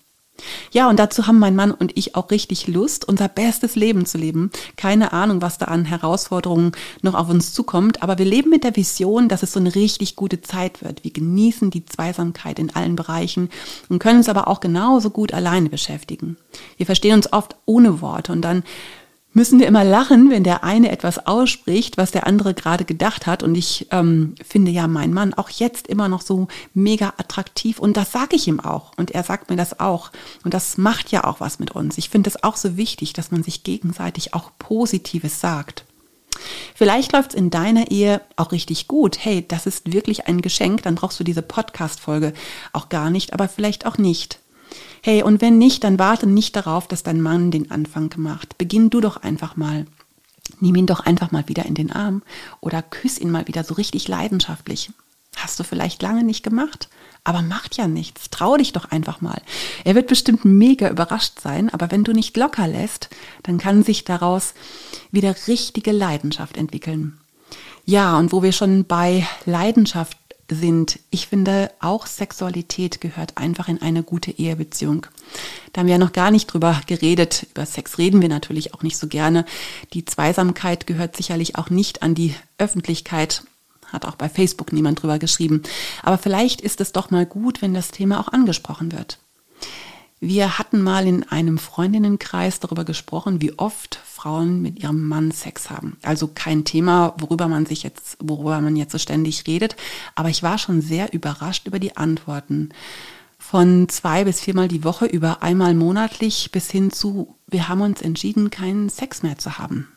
Ja, 0.72 0.88
und 0.88 0.98
dazu 0.98 1.26
haben 1.26 1.38
mein 1.38 1.54
Mann 1.54 1.70
und 1.70 1.96
ich 1.96 2.14
auch 2.16 2.30
richtig 2.30 2.66
Lust, 2.66 3.06
unser 3.06 3.28
bestes 3.28 3.76
Leben 3.76 4.06
zu 4.06 4.18
leben. 4.18 4.50
Keine 4.76 5.12
Ahnung, 5.12 5.42
was 5.42 5.58
da 5.58 5.66
an 5.66 5.84
Herausforderungen 5.84 6.72
noch 7.02 7.14
auf 7.14 7.28
uns 7.28 7.52
zukommt, 7.52 8.02
aber 8.02 8.18
wir 8.18 8.24
leben 8.24 8.50
mit 8.50 8.64
der 8.64 8.74
Vision, 8.74 9.28
dass 9.28 9.42
es 9.42 9.52
so 9.52 9.60
eine 9.60 9.74
richtig 9.74 10.16
gute 10.16 10.40
Zeit 10.40 10.82
wird. 10.82 11.04
Wir 11.04 11.12
genießen 11.12 11.70
die 11.70 11.84
Zweisamkeit 11.84 12.58
in 12.58 12.74
allen 12.74 12.96
Bereichen 12.96 13.50
und 13.88 13.98
können 13.98 14.18
uns 14.18 14.28
aber 14.28 14.48
auch 14.48 14.60
genauso 14.60 15.10
gut 15.10 15.34
alleine 15.34 15.68
beschäftigen. 15.68 16.36
Wir 16.76 16.86
verstehen 16.86 17.14
uns 17.14 17.32
oft 17.32 17.56
ohne 17.66 18.00
Worte 18.00 18.32
und 18.32 18.42
dann 18.42 18.62
müssen 19.32 19.58
wir 19.58 19.66
immer 19.66 19.84
lachen, 19.84 20.30
wenn 20.30 20.44
der 20.44 20.64
eine 20.64 20.90
etwas 20.90 21.26
ausspricht, 21.26 21.96
was 21.96 22.10
der 22.10 22.26
andere 22.26 22.54
gerade 22.54 22.84
gedacht 22.84 23.26
hat. 23.26 23.42
Und 23.42 23.54
ich 23.54 23.86
ähm, 23.90 24.34
finde 24.46 24.70
ja 24.70 24.86
meinen 24.86 25.14
Mann 25.14 25.34
auch 25.34 25.50
jetzt 25.50 25.86
immer 25.86 26.08
noch 26.08 26.22
so 26.22 26.48
mega 26.74 27.14
attraktiv. 27.16 27.78
Und 27.78 27.96
das 27.96 28.12
sage 28.12 28.36
ich 28.36 28.46
ihm 28.46 28.60
auch. 28.60 28.92
Und 28.96 29.10
er 29.10 29.22
sagt 29.22 29.50
mir 29.50 29.56
das 29.56 29.80
auch. 29.80 30.10
Und 30.44 30.54
das 30.54 30.76
macht 30.78 31.10
ja 31.10 31.24
auch 31.24 31.40
was 31.40 31.58
mit 31.58 31.70
uns. 31.70 31.98
Ich 31.98 32.10
finde 32.10 32.28
es 32.28 32.42
auch 32.42 32.56
so 32.56 32.76
wichtig, 32.76 33.12
dass 33.12 33.30
man 33.30 33.42
sich 33.42 33.64
gegenseitig 33.64 34.34
auch 34.34 34.50
Positives 34.58 35.40
sagt. 35.40 35.84
Vielleicht 36.74 37.12
läuft 37.12 37.30
es 37.30 37.36
in 37.36 37.50
deiner 37.50 37.90
Ehe 37.90 38.20
auch 38.36 38.52
richtig 38.52 38.88
gut. 38.88 39.18
Hey, 39.24 39.44
das 39.46 39.66
ist 39.66 39.92
wirklich 39.92 40.26
ein 40.26 40.42
Geschenk. 40.42 40.82
Dann 40.82 40.94
brauchst 40.94 41.20
du 41.20 41.24
diese 41.24 41.42
Podcast-Folge 41.42 42.32
auch 42.72 42.88
gar 42.88 43.10
nicht, 43.10 43.32
aber 43.32 43.48
vielleicht 43.48 43.86
auch 43.86 43.98
nicht. 43.98 44.41
Hey, 45.02 45.22
und 45.22 45.40
wenn 45.40 45.58
nicht, 45.58 45.84
dann 45.84 45.98
warte 45.98 46.26
nicht 46.26 46.54
darauf, 46.56 46.86
dass 46.86 47.02
dein 47.02 47.20
Mann 47.20 47.50
den 47.50 47.70
Anfang 47.70 48.08
gemacht. 48.08 48.56
Beginn 48.58 48.90
du 48.90 49.00
doch 49.00 49.16
einfach 49.16 49.56
mal. 49.56 49.86
Nimm 50.60 50.76
ihn 50.76 50.86
doch 50.86 51.00
einfach 51.00 51.30
mal 51.32 51.48
wieder 51.48 51.66
in 51.66 51.74
den 51.74 51.92
Arm 51.92 52.22
oder 52.60 52.82
küss 52.82 53.18
ihn 53.18 53.30
mal 53.30 53.48
wieder 53.48 53.64
so 53.64 53.74
richtig 53.74 54.08
leidenschaftlich. 54.08 54.90
Hast 55.36 55.58
du 55.58 55.64
vielleicht 55.64 56.02
lange 56.02 56.24
nicht 56.24 56.42
gemacht, 56.42 56.88
aber 57.24 57.42
macht 57.42 57.76
ja 57.76 57.88
nichts. 57.88 58.30
Trau 58.30 58.56
dich 58.56 58.72
doch 58.72 58.90
einfach 58.90 59.20
mal. 59.20 59.40
Er 59.84 59.94
wird 59.94 60.08
bestimmt 60.08 60.44
mega 60.44 60.88
überrascht 60.88 61.40
sein, 61.40 61.70
aber 61.70 61.90
wenn 61.90 62.04
du 62.04 62.12
nicht 62.12 62.36
locker 62.36 62.68
lässt, 62.68 63.08
dann 63.42 63.58
kann 63.58 63.82
sich 63.82 64.04
daraus 64.04 64.54
wieder 65.10 65.34
richtige 65.46 65.92
Leidenschaft 65.92 66.56
entwickeln. 66.56 67.18
Ja, 67.84 68.16
und 68.16 68.32
wo 68.32 68.42
wir 68.42 68.52
schon 68.52 68.84
bei 68.84 69.26
Leidenschaft 69.44 70.16
sind. 70.50 70.98
Ich 71.10 71.28
finde, 71.28 71.70
auch 71.80 72.06
Sexualität 72.06 73.00
gehört 73.00 73.38
einfach 73.38 73.68
in 73.68 73.80
eine 73.80 74.02
gute 74.02 74.30
Ehebeziehung. 74.30 75.06
Da 75.72 75.80
haben 75.80 75.86
wir 75.86 75.94
ja 75.94 75.98
noch 75.98 76.12
gar 76.12 76.30
nicht 76.30 76.46
drüber 76.46 76.80
geredet. 76.86 77.46
Über 77.50 77.66
Sex 77.66 77.98
reden 77.98 78.20
wir 78.20 78.28
natürlich 78.28 78.74
auch 78.74 78.82
nicht 78.82 78.98
so 78.98 79.06
gerne. 79.06 79.44
Die 79.92 80.04
Zweisamkeit 80.04 80.86
gehört 80.86 81.16
sicherlich 81.16 81.56
auch 81.56 81.70
nicht 81.70 82.02
an 82.02 82.14
die 82.14 82.34
Öffentlichkeit. 82.58 83.44
Hat 83.86 84.04
auch 84.04 84.16
bei 84.16 84.28
Facebook 84.28 84.72
niemand 84.72 85.02
drüber 85.02 85.18
geschrieben. 85.18 85.62
Aber 86.02 86.18
vielleicht 86.18 86.60
ist 86.60 86.80
es 86.80 86.92
doch 86.92 87.10
mal 87.10 87.26
gut, 87.26 87.62
wenn 87.62 87.74
das 87.74 87.90
Thema 87.90 88.20
auch 88.20 88.28
angesprochen 88.28 88.92
wird. 88.92 89.18
Wir 90.24 90.56
hatten 90.56 90.82
mal 90.82 91.08
in 91.08 91.24
einem 91.24 91.58
Freundinnenkreis 91.58 92.60
darüber 92.60 92.84
gesprochen, 92.84 93.42
wie 93.42 93.58
oft 93.58 93.98
Frauen 94.04 94.62
mit 94.62 94.80
ihrem 94.80 95.08
Mann 95.08 95.32
Sex 95.32 95.68
haben. 95.68 95.96
Also 96.02 96.28
kein 96.32 96.64
Thema, 96.64 97.16
worüber 97.18 97.48
man 97.48 97.66
sich 97.66 97.82
jetzt, 97.82 98.18
worüber 98.20 98.60
man 98.60 98.76
jetzt 98.76 98.92
so 98.92 98.98
ständig 98.98 99.48
redet. 99.48 99.74
Aber 100.14 100.28
ich 100.28 100.44
war 100.44 100.58
schon 100.58 100.80
sehr 100.80 101.12
überrascht 101.12 101.66
über 101.66 101.80
die 101.80 101.96
Antworten. 101.96 102.68
Von 103.36 103.88
zwei 103.88 104.22
bis 104.22 104.40
viermal 104.40 104.68
die 104.68 104.84
Woche 104.84 105.06
über 105.06 105.42
einmal 105.42 105.74
monatlich 105.74 106.52
bis 106.52 106.70
hin 106.70 106.92
zu, 106.92 107.34
wir 107.48 107.68
haben 107.68 107.80
uns 107.80 108.00
entschieden, 108.00 108.50
keinen 108.50 108.90
Sex 108.90 109.24
mehr 109.24 109.38
zu 109.38 109.58
haben. 109.58 109.88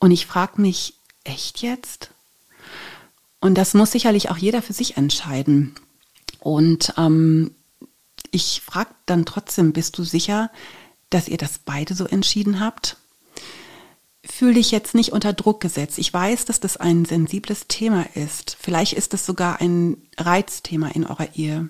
Und 0.00 0.10
ich 0.10 0.26
frage 0.26 0.60
mich, 0.60 0.94
echt 1.22 1.62
jetzt? 1.62 2.10
Und 3.40 3.54
das 3.58 3.74
muss 3.74 3.92
sicherlich 3.92 4.28
auch 4.32 4.38
jeder 4.38 4.60
für 4.60 4.72
sich 4.72 4.96
entscheiden. 4.96 5.76
Und 6.40 6.92
ähm, 6.98 7.52
ich 8.34 8.62
frage 8.64 8.90
dann 9.06 9.24
trotzdem, 9.24 9.72
bist 9.72 9.96
du 9.98 10.04
sicher, 10.04 10.50
dass 11.10 11.28
ihr 11.28 11.38
das 11.38 11.58
beide 11.58 11.94
so 11.94 12.06
entschieden 12.06 12.60
habt? 12.60 12.96
Fühl 14.24 14.54
dich 14.54 14.70
jetzt 14.70 14.94
nicht 14.94 15.12
unter 15.12 15.32
Druck 15.32 15.60
gesetzt. 15.60 15.98
Ich 15.98 16.12
weiß, 16.12 16.46
dass 16.46 16.58
das 16.58 16.76
ein 16.76 17.04
sensibles 17.04 17.68
Thema 17.68 18.06
ist. 18.14 18.56
Vielleicht 18.58 18.94
ist 18.94 19.14
es 19.14 19.26
sogar 19.26 19.60
ein 19.60 19.98
Reizthema 20.16 20.88
in 20.88 21.06
eurer 21.06 21.28
Ehe. 21.34 21.68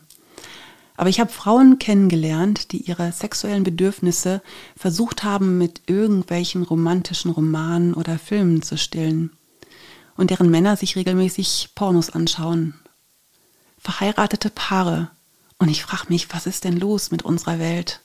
Aber 0.96 1.08
ich 1.08 1.18
habe 1.18 1.32
Frauen 1.32 1.80
kennengelernt, 1.80 2.70
die 2.70 2.82
ihre 2.82 3.10
sexuellen 3.10 3.64
Bedürfnisse 3.64 4.40
versucht 4.76 5.24
haben, 5.24 5.58
mit 5.58 5.82
irgendwelchen 5.88 6.62
romantischen 6.62 7.32
Romanen 7.32 7.94
oder 7.94 8.18
Filmen 8.18 8.62
zu 8.62 8.78
stillen. 8.78 9.32
Und 10.16 10.30
deren 10.30 10.50
Männer 10.50 10.76
sich 10.76 10.94
regelmäßig 10.94 11.70
Pornos 11.74 12.10
anschauen. 12.10 12.74
Verheiratete 13.78 14.50
Paare, 14.50 15.10
und 15.64 15.70
ich 15.70 15.82
frage 15.82 16.10
mich, 16.10 16.28
was 16.30 16.44
ist 16.46 16.64
denn 16.64 16.76
los 16.76 17.10
mit 17.10 17.22
unserer 17.22 17.58
Welt? 17.58 18.02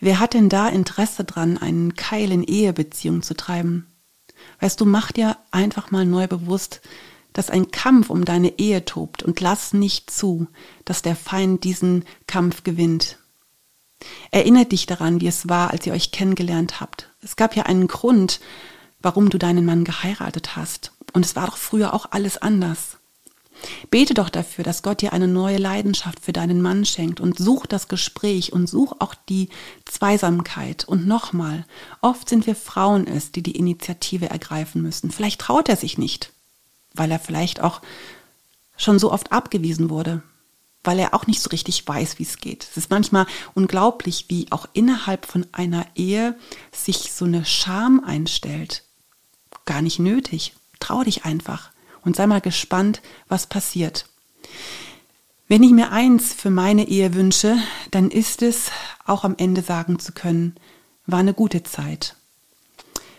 Wer 0.00 0.20
hat 0.20 0.32
denn 0.32 0.48
da 0.48 0.70
Interesse 0.70 1.22
dran, 1.22 1.58
einen 1.58 1.96
Keil 1.96 2.32
in 2.32 2.42
Ehebeziehung 2.42 3.20
zu 3.20 3.36
treiben? 3.36 3.86
Weißt 4.60 4.80
du, 4.80 4.86
mach 4.86 5.12
dir 5.12 5.36
einfach 5.50 5.90
mal 5.90 6.06
neu 6.06 6.26
bewusst, 6.26 6.80
dass 7.34 7.50
ein 7.50 7.70
Kampf 7.72 8.08
um 8.08 8.24
deine 8.24 8.58
Ehe 8.58 8.86
tobt 8.86 9.22
und 9.22 9.38
lass 9.42 9.74
nicht 9.74 10.10
zu, 10.10 10.46
dass 10.86 11.02
der 11.02 11.14
Feind 11.14 11.62
diesen 11.62 12.06
Kampf 12.26 12.64
gewinnt. 12.64 13.18
Erinnert 14.30 14.72
dich 14.72 14.86
daran, 14.86 15.20
wie 15.20 15.26
es 15.26 15.50
war, 15.50 15.72
als 15.72 15.86
ihr 15.86 15.92
euch 15.92 16.10
kennengelernt 16.10 16.80
habt. 16.80 17.10
Es 17.20 17.36
gab 17.36 17.54
ja 17.54 17.64
einen 17.64 17.86
Grund, 17.86 18.40
warum 19.02 19.28
du 19.28 19.36
deinen 19.36 19.66
Mann 19.66 19.84
geheiratet 19.84 20.56
hast. 20.56 20.92
Und 21.12 21.26
es 21.26 21.36
war 21.36 21.48
doch 21.48 21.58
früher 21.58 21.92
auch 21.92 22.12
alles 22.12 22.38
anders. 22.38 22.96
Bete 23.90 24.14
doch 24.14 24.28
dafür, 24.28 24.64
dass 24.64 24.82
Gott 24.82 25.02
dir 25.02 25.12
eine 25.12 25.28
neue 25.28 25.58
Leidenschaft 25.58 26.20
für 26.20 26.32
deinen 26.32 26.62
Mann 26.62 26.84
schenkt 26.84 27.20
und 27.20 27.38
such 27.38 27.66
das 27.66 27.88
Gespräch 27.88 28.52
und 28.52 28.68
such 28.68 28.94
auch 29.00 29.14
die 29.28 29.48
Zweisamkeit. 29.84 30.84
Und 30.84 31.06
nochmal, 31.06 31.64
oft 32.00 32.28
sind 32.28 32.46
wir 32.46 32.54
Frauen 32.54 33.06
es, 33.06 33.32
die 33.32 33.42
die 33.42 33.56
Initiative 33.56 34.28
ergreifen 34.30 34.82
müssen. 34.82 35.10
Vielleicht 35.10 35.40
traut 35.40 35.68
er 35.68 35.76
sich 35.76 35.98
nicht, 35.98 36.32
weil 36.94 37.10
er 37.10 37.18
vielleicht 37.18 37.60
auch 37.60 37.80
schon 38.76 38.98
so 38.98 39.12
oft 39.12 39.32
abgewiesen 39.32 39.90
wurde, 39.90 40.22
weil 40.84 40.98
er 40.98 41.14
auch 41.14 41.26
nicht 41.26 41.40
so 41.40 41.50
richtig 41.50 41.86
weiß, 41.86 42.18
wie 42.18 42.24
es 42.24 42.38
geht. 42.38 42.64
Es 42.70 42.76
ist 42.76 42.90
manchmal 42.90 43.26
unglaublich, 43.54 44.26
wie 44.28 44.46
auch 44.50 44.68
innerhalb 44.72 45.26
von 45.26 45.46
einer 45.52 45.86
Ehe 45.94 46.36
sich 46.72 47.12
so 47.12 47.24
eine 47.24 47.44
Scham 47.44 48.02
einstellt. 48.04 48.84
Gar 49.64 49.82
nicht 49.82 49.98
nötig. 49.98 50.54
Trau 50.78 51.02
dich 51.02 51.24
einfach 51.24 51.70
und 52.06 52.16
sei 52.16 52.26
mal 52.26 52.40
gespannt, 52.40 53.02
was 53.28 53.46
passiert. 53.46 54.06
Wenn 55.48 55.62
ich 55.62 55.72
mir 55.72 55.92
eins 55.92 56.32
für 56.32 56.50
meine 56.50 56.88
Ehe 56.88 57.14
wünsche, 57.14 57.56
dann 57.90 58.10
ist 58.10 58.42
es, 58.42 58.70
auch 59.04 59.24
am 59.24 59.34
Ende 59.36 59.60
sagen 59.60 59.98
zu 59.98 60.12
können, 60.12 60.54
war 61.06 61.18
eine 61.18 61.34
gute 61.34 61.62
Zeit. 61.62 62.16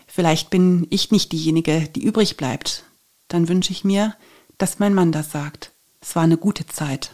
Vielleicht 0.06 0.50
bin 0.50 0.86
ich 0.90 1.10
nicht 1.10 1.32
diejenige, 1.32 1.88
die 1.94 2.02
übrig 2.02 2.36
bleibt. 2.36 2.84
Dann 3.28 3.48
wünsche 3.48 3.72
ich 3.72 3.84
mir, 3.84 4.14
dass 4.56 4.78
mein 4.78 4.94
Mann 4.94 5.12
das 5.12 5.30
sagt. 5.30 5.70
Es 6.00 6.16
war 6.16 6.22
eine 6.22 6.36
gute 6.36 6.66
Zeit. 6.66 7.12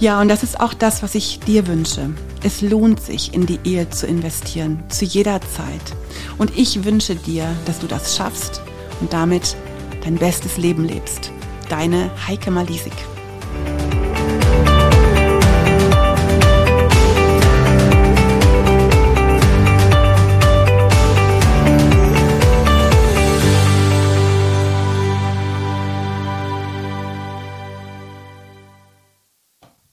Ja, 0.00 0.20
und 0.20 0.28
das 0.28 0.42
ist 0.42 0.58
auch 0.60 0.74
das, 0.74 1.02
was 1.02 1.14
ich 1.14 1.38
dir 1.40 1.66
wünsche. 1.68 2.10
Es 2.42 2.60
lohnt 2.60 3.00
sich, 3.00 3.32
in 3.32 3.46
die 3.46 3.60
Ehe 3.64 3.88
zu 3.88 4.06
investieren, 4.06 4.82
zu 4.88 5.04
jeder 5.04 5.40
Zeit. 5.40 5.96
Und 6.38 6.56
ich 6.56 6.84
wünsche 6.84 7.14
dir, 7.14 7.54
dass 7.66 7.78
du 7.78 7.86
das 7.86 8.16
schaffst 8.16 8.60
und 9.00 9.12
damit 9.12 9.56
dein 10.04 10.16
bestes 10.16 10.56
Leben 10.58 10.84
lebst. 10.84 11.32
Deine 11.68 12.10
Heike 12.26 12.50
Malisik. 12.50 12.92